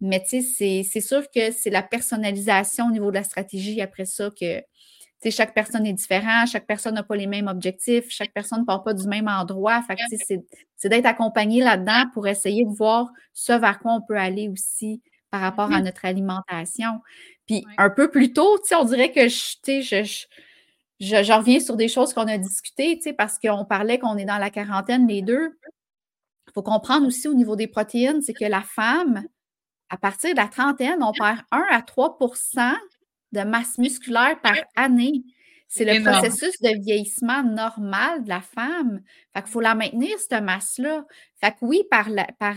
[0.00, 4.62] Mais c'est sûr que c'est la personnalisation au niveau de la stratégie après ça que
[5.28, 8.82] chaque personne est différente, chaque personne n'a pas les mêmes objectifs, chaque personne ne part
[8.82, 9.82] pas du même endroit.
[10.16, 15.02] c'est d'être accompagné là-dedans pour essayer de voir ce vers quoi on peut aller aussi
[15.30, 17.00] par rapport à notre alimentation.
[17.46, 20.02] Puis un peu plus tôt, tu sais, on dirait que je, je,
[21.00, 24.16] je, je, reviens sur des choses qu'on a discutées, tu sais, parce qu'on parlait qu'on
[24.16, 25.58] est dans la quarantaine, les deux.
[26.48, 29.24] Il faut comprendre aussi au niveau des protéines, c'est que la femme,
[29.88, 32.76] à partir de la trentaine, on perd 1 à 3%
[33.32, 35.22] de masse musculaire par année.
[35.72, 39.02] C'est le processus de vieillissement normal de la femme.
[39.32, 41.06] Fait qu'il faut la maintenir, cette masse-là.
[41.40, 42.08] Fait que oui, par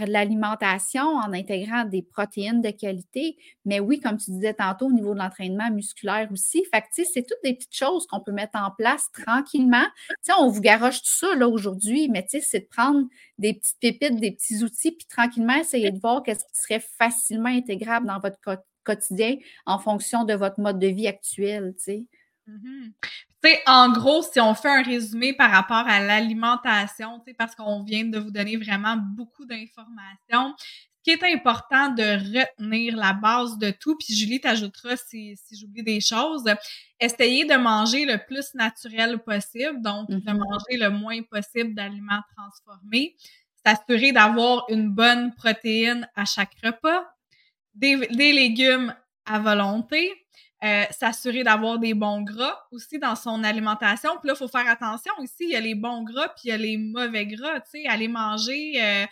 [0.08, 5.14] l'alimentation, en intégrant des protéines de qualité, mais oui, comme tu disais tantôt, au niveau
[5.14, 6.66] de l'entraînement musculaire aussi.
[6.74, 9.86] Fait que, c'est toutes des petites choses qu'on peut mettre en place tranquillement.
[10.24, 13.06] sais, on vous garoche tout ça, là, aujourd'hui, mais tu sais, c'est de prendre
[13.38, 17.50] des petites pépites, des petits outils, puis tranquillement essayer de voir qu'est-ce qui serait facilement
[17.50, 18.40] intégrable dans votre
[18.84, 19.36] quotidien
[19.68, 22.06] en fonction de votre mode de vie actuel, tu sais.
[23.44, 28.06] Sais, en gros, si on fait un résumé par rapport à l'alimentation, parce qu'on vient
[28.06, 33.72] de vous donner vraiment beaucoup d'informations, ce qui est important de retenir la base de
[33.72, 36.46] tout, puis Julie t'ajoutera si, si j'oublie des choses,
[37.02, 40.38] essayer de manger le plus naturel possible, donc de mm-hmm.
[40.38, 43.18] manger le moins possible d'aliments transformés,
[43.66, 47.04] s'assurer d'avoir une bonne protéine à chaque repas,
[47.76, 50.10] des, des légumes à volonté,
[50.64, 54.12] euh, s'assurer d'avoir des bons gras aussi dans son alimentation.
[54.20, 56.50] Puis là, il faut faire attention aussi, il y a les bons gras puis il
[56.50, 59.06] y a les mauvais gras, tu sais, aller manger euh,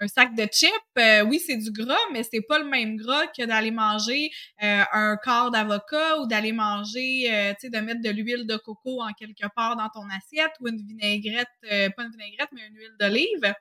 [0.00, 3.26] un sac de chips, euh, oui, c'est du gras, mais c'est pas le même gras
[3.26, 8.46] que d'aller manger un quart d'avocat ou d'aller manger, tu sais, de mettre de l'huile
[8.46, 12.66] de coco en quelque part dans ton assiette ou une vinaigrette, pas une vinaigrette, mais
[12.68, 13.54] une huile d'olive.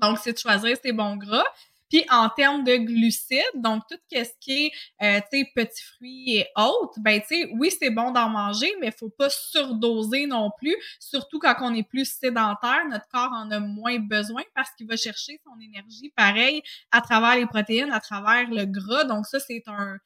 [0.00, 1.44] Donc, c'est de choisir ces bons gras.
[1.88, 4.72] Puis en termes de glucides, donc tout ce qui est,
[5.02, 5.20] euh,
[5.54, 9.30] petits fruits et autres, ben tu sais, oui, c'est bon d'en manger, mais faut pas
[9.30, 14.42] surdoser non plus, surtout quand on est plus sédentaire, notre corps en a moins besoin
[14.54, 19.04] parce qu'il va chercher son énergie pareil à travers les protéines, à travers le gras.
[19.04, 19.98] Donc ça, c'est un,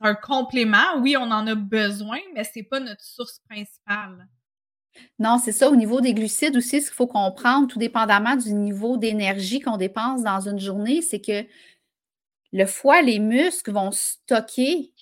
[0.00, 0.98] un complément.
[1.00, 4.28] Oui, on en a besoin, mais c'est pas notre source principale.
[5.18, 5.70] Non, c'est ça.
[5.70, 9.76] Au niveau des glucides aussi, ce qu'il faut comprendre, tout dépendamment du niveau d'énergie qu'on
[9.76, 11.44] dépense dans une journée, c'est que
[12.52, 14.92] le foie, les muscles vont stocker,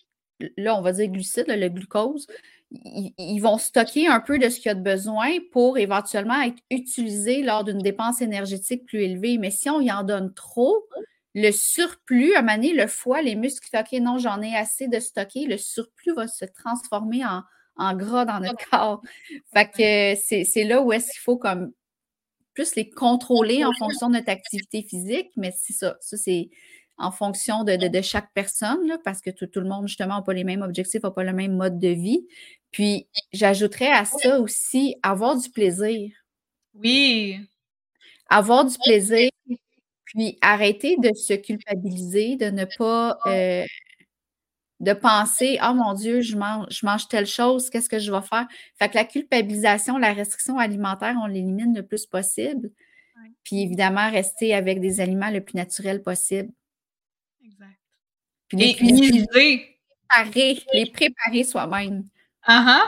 [0.57, 2.27] là, on va dire glucides, le glucose,
[2.71, 6.63] ils, vont stocker un peu de ce qu'il y a de besoin pour éventuellement être
[6.71, 9.39] utilisés lors d'une dépense énergétique plus élevée.
[9.39, 10.89] Mais si on y en donne trop,
[11.35, 15.47] le surplus, à donné, le foie, les muscles, OK, non, j'en ai assez de stocker,
[15.47, 17.43] le surplus va se transformer en,
[17.77, 19.03] en gras dans notre corps.
[19.53, 21.73] Fait que c'est là où est-ce qu'il faut comme
[22.55, 25.97] plus les contrôler en fonction de notre activité physique, mais c'est ça.
[26.01, 26.51] Ça, c'est
[26.97, 30.45] en fonction de, chaque personne, là, parce que tout, le monde, justement, n'a pas les
[30.45, 32.27] mêmes objectifs, n'a pas le même mode de vie.
[32.71, 36.13] Puis, j'ajouterais à ça aussi avoir du plaisir.
[36.75, 37.39] Oui.
[38.29, 39.29] Avoir du plaisir,
[40.05, 43.65] puis arrêter de se culpabiliser, de ne pas euh,
[44.81, 48.23] de penser Oh mon Dieu, je mange, je mange telle chose, qu'est-ce que je vais
[48.23, 48.47] faire?
[48.79, 52.71] Fait que la culpabilisation, la restriction alimentaire, on l'élimine le plus possible.
[53.45, 56.51] Puis évidemment, rester avec des aliments le plus naturel possible.
[57.45, 57.79] Exact.
[58.49, 59.79] Puis les Et miser.
[60.09, 62.05] Préparer, les préparer soi-même.
[62.49, 62.79] Uh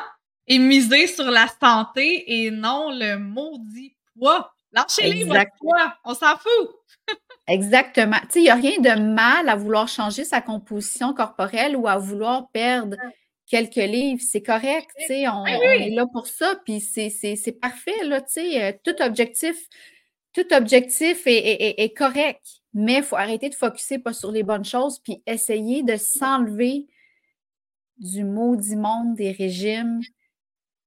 [0.47, 4.56] Et miser sur la santé et non le maudit poids.
[4.77, 5.27] Lâchez-les.
[6.05, 6.77] On s'en fout.
[7.49, 8.19] Exactement.
[8.23, 11.89] Tu sais, il n'y a rien de mal à vouloir changer sa composition corporelle ou
[11.89, 12.97] à vouloir perdre
[13.47, 14.23] quelques livres.
[14.25, 18.63] C'est correct, tu sais, on, est là pour ça, puis c'est parfait, là, tu sais,
[18.63, 19.57] euh, tout objectif,
[20.33, 24.99] tout objectif est, correct, mais il faut arrêter de focuser pas sur les bonnes choses,
[24.99, 26.87] puis essayer de s'enlever
[27.99, 30.01] du maudit monde des régimes,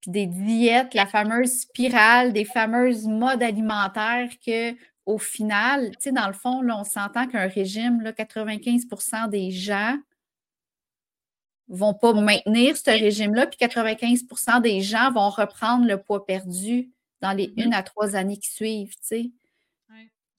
[0.01, 4.73] puis des diètes, la fameuse spirale, des fameuses modes alimentaires que
[5.05, 9.49] au final, tu sais, dans le fond, là, on s'entend qu'un régime, là, 95% des
[9.49, 9.97] gens
[11.67, 16.91] vont pas maintenir ce régime-là, puis 95% des gens vont reprendre le poids perdu
[17.21, 19.31] dans les mmh une à trois années qui suivent, tu sais.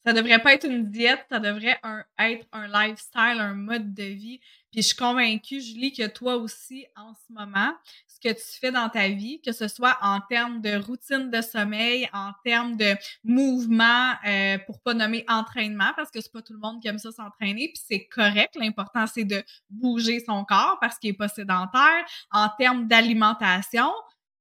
[0.04, 1.78] Ça devrait pas être une diète, ça devrait
[2.18, 4.40] être un lifestyle, un mode de vie.
[4.72, 7.74] Puis je suis convaincue, Julie, que toi aussi, en ce moment,
[8.22, 12.08] que tu fais dans ta vie, que ce soit en termes de routine de sommeil,
[12.12, 12.94] en termes de
[13.24, 16.98] mouvement, euh, pour pas nommer entraînement, parce que c'est pas tout le monde qui aime
[16.98, 18.56] ça s'entraîner, puis c'est correct.
[18.56, 22.04] L'important, c'est de bouger son corps parce qu'il est pas sédentaire.
[22.32, 23.90] En termes d'alimentation,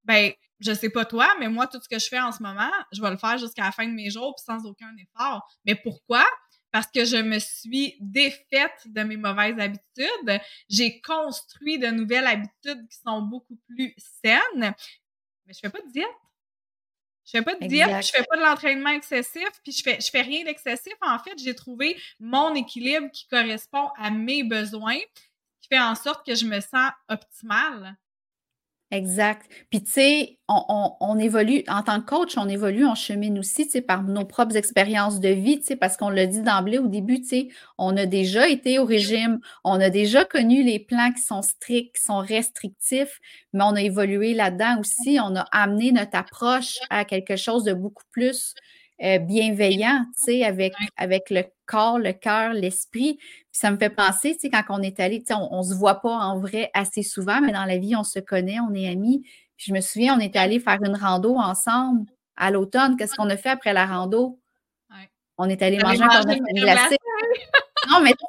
[0.05, 2.69] ben je sais pas toi, mais moi, tout ce que je fais en ce moment,
[2.91, 5.47] je vais le faire jusqu'à la fin de mes jours, puis sans aucun effort.
[5.65, 6.25] Mais pourquoi?
[6.71, 10.41] Parce que je me suis défaite de mes mauvaises habitudes.
[10.69, 13.93] J'ai construit de nouvelles habitudes qui sont beaucoup plus
[14.23, 14.73] saines.
[15.45, 16.07] Mais je fais pas de diète.
[17.31, 20.09] Je fais pas de diète, je fais pas de l'entraînement excessif, puis je fais, je
[20.09, 20.93] fais rien d'excessif.
[21.01, 24.97] En fait, j'ai trouvé mon équilibre qui correspond à mes besoins,
[25.61, 27.95] qui fait en sorte que je me sens optimale.
[28.91, 29.47] Exact.
[29.69, 33.73] Puis, tu sais, on, évolue, en tant que coach, on évolue, on chemine aussi, tu
[33.73, 36.87] sais, par nos propres expériences de vie, tu sais, parce qu'on l'a dit d'emblée au
[36.87, 41.11] début, tu sais, on a déjà été au régime, on a déjà connu les plans
[41.11, 43.19] qui sont stricts, qui sont restrictifs,
[43.53, 47.73] mais on a évolué là-dedans aussi, on a amené notre approche à quelque chose de
[47.73, 48.55] beaucoup plus
[49.03, 53.17] euh, bienveillant, tu sais, avec, avec le corps, le cœur, l'esprit.
[53.17, 55.63] Puis ça me fait penser, tu sais, quand on est allé, tu sais, on, ne
[55.63, 58.73] se voit pas en vrai assez souvent, mais dans la vie, on se connaît, on
[58.73, 59.21] est amis.
[59.55, 62.97] Puis je me souviens, on était allé faire une rando ensemble à l'automne.
[62.97, 64.39] Qu'est-ce qu'on a fait après la rando?
[65.41, 66.97] On est allé manger un glacé.
[67.89, 68.25] non, mais tu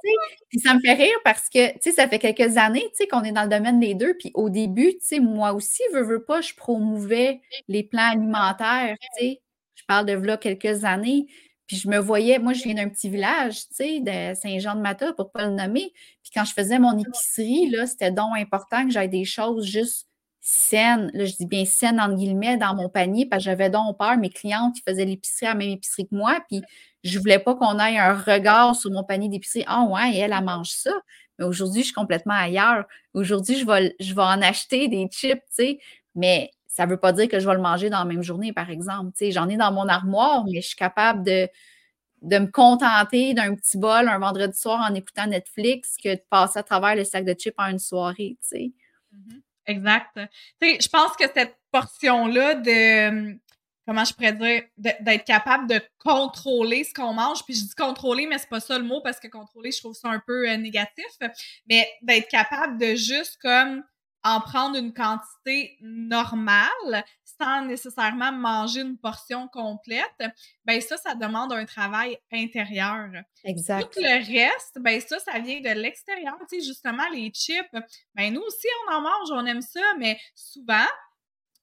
[0.52, 3.08] sais, ça me fait rire parce que, tu sais, ça fait quelques années, tu sais,
[3.08, 4.16] qu'on est dans le domaine des deux.
[4.16, 8.96] Puis au début, tu sais, moi aussi, veux, veux pas, je promouvais les plans alimentaires,
[9.00, 9.40] tu sais
[9.80, 11.26] je parle de là quelques années.
[11.70, 15.26] Puis je me voyais, moi, je viens d'un petit village, tu sais, de Saint-Jean-de-Mata, pour
[15.26, 15.92] ne pas le nommer.
[16.20, 20.08] Puis quand je faisais mon épicerie, là, c'était donc important que j'aille des choses juste
[20.40, 21.12] saines.
[21.14, 24.16] Là, je dis bien saines, entre guillemets, dans mon panier, parce que j'avais donc peur,
[24.16, 26.40] mes clientes qui faisaient l'épicerie à la même épicerie que moi.
[26.48, 26.60] Puis
[27.04, 29.62] je ne voulais pas qu'on aille un regard sur mon panier d'épicerie.
[29.68, 30.90] Ah, ouais, elle, elle mange ça.
[31.38, 32.84] Mais aujourd'hui, je suis complètement ailleurs.
[33.14, 35.78] Aujourd'hui, je vais, je vais en acheter des chips, tu sais.
[36.16, 38.52] Mais ça ne veut pas dire que je vais le manger dans la même journée,
[38.52, 39.10] par exemple.
[39.30, 41.48] J'en ai dans mon armoire, mais je suis capable de,
[42.22, 46.60] de me contenter d'un petit bol un vendredi soir en écoutant Netflix que de passer
[46.60, 48.38] à travers le sac de chips en une soirée.
[48.52, 49.40] Mm-hmm.
[49.66, 50.20] Exact.
[50.62, 53.36] Je pense que cette portion-là de
[53.86, 57.44] comment je pourrais dire, d'être capable de contrôler ce qu'on mange.
[57.44, 59.94] Puis je dis contrôler, mais c'est pas ça le mot parce que contrôler, je trouve
[59.94, 61.06] ça un peu euh, négatif.
[61.68, 63.82] Mais d'être capable de juste comme
[64.22, 67.04] en prendre une quantité normale
[67.40, 70.22] sans nécessairement manger une portion complète,
[70.64, 73.08] ben ça, ça demande un travail intérieur.
[73.44, 73.92] Exact.
[73.94, 76.36] Tout le reste, ben ça, ça vient de l'extérieur.
[76.50, 77.76] Tu sais, justement, les chips,
[78.14, 80.86] ben nous aussi, on en mange, on aime ça, mais souvent,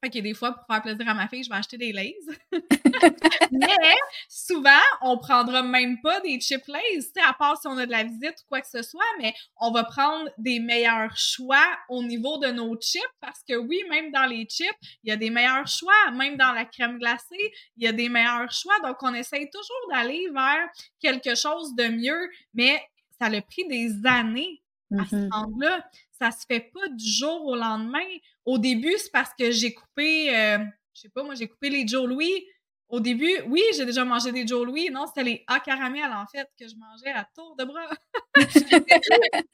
[0.04, 2.16] fait que des fois, pour faire plaisir à ma fille, je vais acheter des Lays.
[3.52, 3.96] Mais
[4.30, 4.70] souvent,
[5.02, 7.92] on prendra même pas des chip Lays, tu sais, à part si on a de
[7.92, 12.04] la visite ou quoi que ce soit, mais on va prendre des meilleurs choix au
[12.04, 15.30] niveau de nos chips parce que oui, même dans les chips, il y a des
[15.30, 15.94] meilleurs choix.
[16.14, 18.80] Même dans la crème glacée, il y a des meilleurs choix.
[18.84, 20.68] Donc, on essaye toujours d'aller vers
[21.00, 22.82] quelque chose de mieux, mais
[23.20, 24.62] ça a pris des années
[24.98, 25.82] à ce mm-hmm.
[26.20, 28.06] Ça se fait pas du jour au lendemain.
[28.46, 30.60] Au début, c'est parce que j'ai coupé, euh,
[30.94, 32.46] je sais pas, moi, j'ai coupé les Joe Louis.
[32.90, 34.90] Au début, oui, j'ai déjà mangé des Joe Louis.
[34.90, 37.90] Non, c'était les A caramel, en fait, que je mangeais à tour de bras.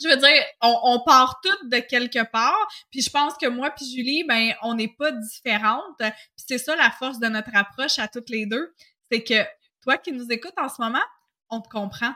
[0.00, 2.68] je veux dire, on, part toutes de quelque part.
[2.90, 5.98] Puis je pense que moi puis Julie, ben, on n'est pas différentes.
[5.98, 8.74] Puis c'est ça la force de notre approche à toutes les deux.
[9.10, 9.44] C'est que
[9.82, 11.02] toi qui nous écoutes en ce moment,
[11.50, 12.14] on te comprend.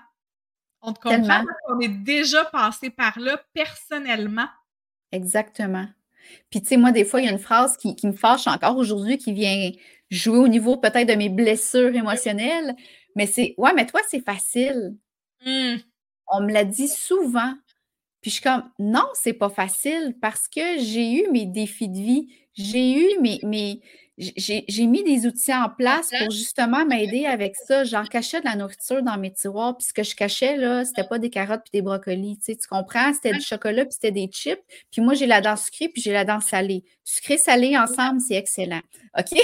[0.86, 4.48] On te comprend qu'on est déjà passé par là personnellement.
[5.12, 5.86] Exactement.
[6.50, 8.76] Puis, tu sais, moi, des fois, il y a une phrase qui, me fâche encore
[8.76, 9.70] aujourd'hui, qui vient
[10.10, 12.76] jouer au niveau peut-être de mes blessures émotionnelles,
[13.16, 14.96] mais c'est Ouais, mais toi, c'est facile.
[15.44, 15.76] Mmh.
[16.28, 17.54] On me l'a dit souvent.
[18.20, 21.98] Puis je suis comme Non, c'est pas facile parce que j'ai eu mes défis de
[21.98, 22.28] vie.
[22.54, 23.80] J'ai eu mes, mes,
[24.16, 27.82] j'ai mis des outils en place pour justement m'aider avec ça.
[27.84, 31.04] J'en cachais de la nourriture dans mes tiroirs, puis ce que je cachais, là, c'était
[31.04, 32.38] pas des carottes puis des brocolis.
[32.38, 33.12] Tu, sais, tu comprends?
[33.12, 34.60] C'était du chocolat puis c'était des chips.
[34.92, 36.84] Puis moi, j'ai la dent sucrée puis j'ai la dent salée.
[37.02, 38.82] Sucré-salé ensemble, c'est excellent.
[39.18, 39.36] OK?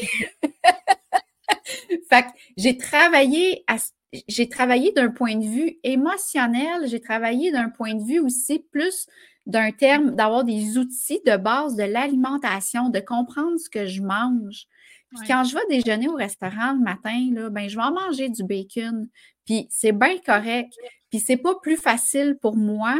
[2.08, 3.64] fait que j'ai travaillé
[4.26, 9.06] j'ai travaillé d'un point de vue émotionnel, j'ai travaillé d'un point de vue aussi plus
[9.46, 14.66] d'un terme, d'avoir des outils de base de l'alimentation, de comprendre ce que je mange.
[15.16, 18.28] Puis quand je vais déjeuner au restaurant le matin, là, ben, je vais en manger
[18.28, 19.08] du bacon.
[19.44, 20.72] Puis c'est bien correct.
[21.10, 22.94] Puis c'est pas plus facile pour moi.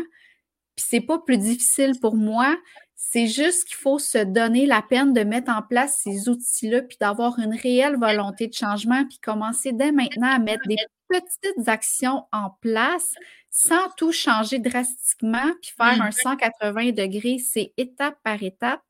[0.75, 2.57] Puis c'est pas plus difficile pour moi.
[2.97, 6.99] C'est juste qu'il faut se donner la peine de mettre en place ces outils-là, puis
[7.01, 10.77] d'avoir une réelle volonté de changement, puis commencer dès maintenant à mettre des
[11.09, 13.15] petites actions en place
[13.51, 18.83] sans tout changer drastiquement, puis faire un 180 degrés, c'est étape par étape.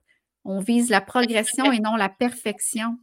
[0.45, 2.99] On vise la progression et non la perfection.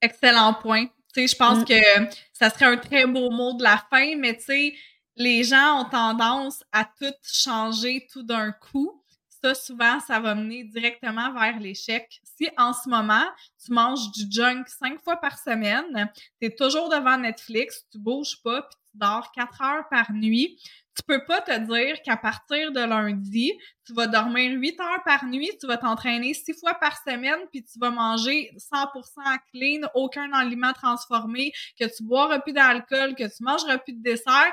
[0.00, 0.86] Excellent point.
[1.14, 1.64] Tu sais, je pense mm.
[1.64, 4.74] que ça serait un très beau mot de la fin, mais tu sais,
[5.16, 8.97] les gens ont tendance à tout changer tout d'un coup.
[9.42, 12.20] Ça, souvent, ça va mener directement vers l'échec.
[12.24, 13.24] Si en ce moment,
[13.64, 16.10] tu manges du junk cinq fois par semaine,
[16.40, 20.58] tu es toujours devant Netflix, tu bouges pas, puis tu dors quatre heures par nuit,
[20.98, 23.52] tu peux pas te dire qu'à partir de lundi,
[23.86, 27.62] tu vas dormir huit heures par nuit, tu vas t'entraîner six fois par semaine, puis
[27.62, 33.44] tu vas manger 100% clean, aucun aliment transformé, que tu boiras plus d'alcool, que tu
[33.44, 34.52] mangeras plus de dessert.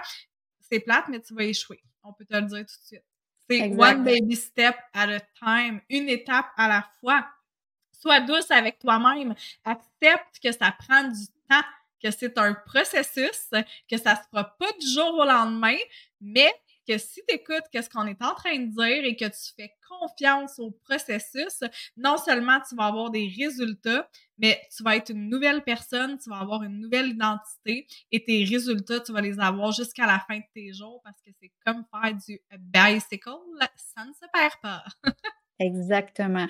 [0.60, 1.82] C'est plate, mais tu vas échouer.
[2.04, 3.14] On peut te le dire tout de suite.
[3.50, 7.26] C'est one baby step at a time, une étape à la fois.
[7.91, 9.36] Sois douce avec toi-même.
[9.64, 11.64] Accepte que ça prend du temps
[12.04, 13.50] que c'est un processus,
[13.89, 15.78] que ça se fera pas du jour au lendemain,
[16.22, 16.54] mais
[16.88, 19.72] que si tu écoutes ce qu'on est en train de dire et que tu fais
[19.89, 21.64] confiance au processus,
[21.98, 24.08] non seulement tu vas avoir des résultats,
[24.38, 28.44] mais tu vas être une nouvelle personne, tu vas avoir une nouvelle identité et tes
[28.44, 31.86] résultats, tu vas les avoir jusqu'à la fin de tes jours parce que c'est comme
[31.92, 33.30] faire du bicycle,
[33.76, 34.84] ça ne se perd pas.
[35.60, 36.48] Exactement.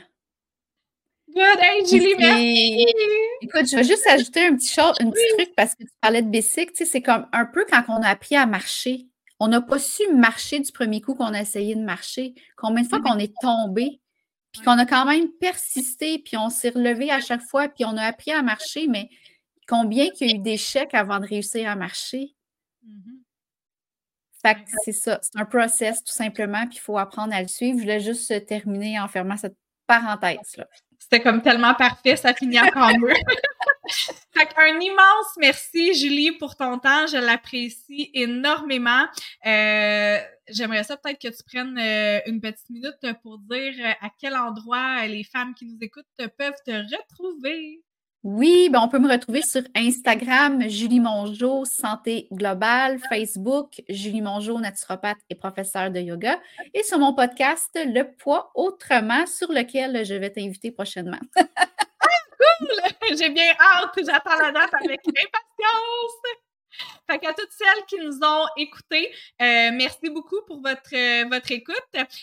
[1.27, 2.85] Good, hey Julie, merci!
[3.41, 6.21] Écoute, je vais juste ajouter un petit, chose, un petit truc parce que tu parlais
[6.21, 9.07] de bicycle, tu sais, c'est comme un peu quand on a appris à marcher.
[9.39, 12.35] On n'a pas su marcher du premier coup qu'on a essayé de marcher.
[12.55, 13.99] Combien de fois qu'on est tombé,
[14.55, 17.97] puis qu'on a quand même persisté, puis on s'est relevé à chaque fois, puis on
[17.97, 19.09] a appris à marcher, mais
[19.67, 22.33] combien qu'il y a eu d'échecs avant de réussir à marcher?
[22.87, 23.19] Mm-hmm.
[24.41, 27.47] Fait que c'est ça, c'est un process tout simplement, puis il faut apprendre à le
[27.47, 27.77] suivre.
[27.79, 30.67] Je voulais juste terminer en fermant cette parenthèse-là.
[30.99, 33.13] C'était comme tellement parfait, ça finit encore mieux.
[33.89, 37.07] fait un immense merci, Julie, pour ton temps.
[37.07, 39.05] Je l'apprécie énormément.
[39.45, 44.09] Euh, j'aimerais ça peut-être que tu prennes euh, une petite minute pour dire euh, à
[44.19, 47.81] quel endroit les femmes qui nous écoutent peuvent te retrouver.
[48.23, 54.59] Oui, ben on peut me retrouver sur Instagram, Julie Mongeau, Santé Globale, Facebook, Julie Mongeau,
[54.59, 56.39] naturopathe et professeur de yoga,
[56.73, 61.19] et sur mon podcast Le poids autrement, sur lequel je vais t'inviter prochainement.
[62.37, 63.17] cool!
[63.17, 66.21] J'ai bien hâte, j'attends la date avec impatience!
[67.09, 69.11] Fait qu'à toutes celles qui nous ont écoutés,
[69.41, 71.75] euh, merci beaucoup pour votre, euh, votre écoute.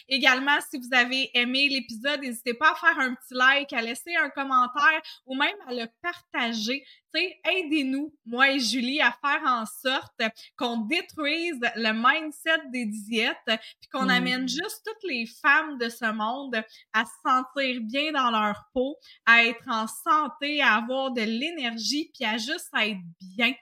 [0.09, 4.15] Également, si vous avez aimé l'épisode, n'hésitez pas à faire un petit like, à laisser
[4.17, 6.85] un commentaire ou même à le partager.
[7.15, 10.21] sais, aidez-nous, moi et Julie, à faire en sorte
[10.57, 16.11] qu'on détruise le mindset des diètes, puis qu'on amène juste toutes les femmes de ce
[16.13, 18.97] monde à se sentir bien dans leur peau,
[19.27, 22.99] à être en santé, à avoir de l'énergie, puis à juste être
[23.37, 23.53] bien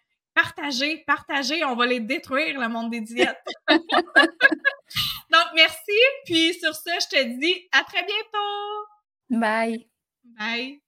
[0.40, 3.36] partagez, partagez, on va les détruire, le monde des diètes.
[3.68, 5.98] Donc, merci.
[6.24, 8.86] Puis sur ce, je te dis à très bientôt.
[9.30, 9.88] Bye.
[10.24, 10.80] Bye.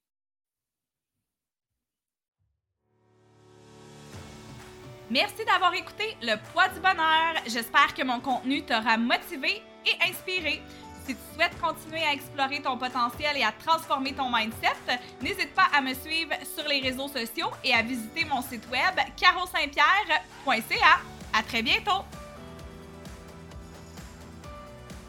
[5.10, 7.34] Merci d'avoir écouté Le Poids du Bonheur.
[7.46, 10.62] J'espère que mon contenu t'aura motivé et inspiré.
[11.06, 15.66] Si tu souhaites continuer à explorer ton potentiel et à transformer ton mindset, n'hésite pas
[15.76, 21.00] à me suivre sur les réseaux sociaux et à visiter mon site web carosaintpierre.ca.
[21.32, 22.04] À très bientôt!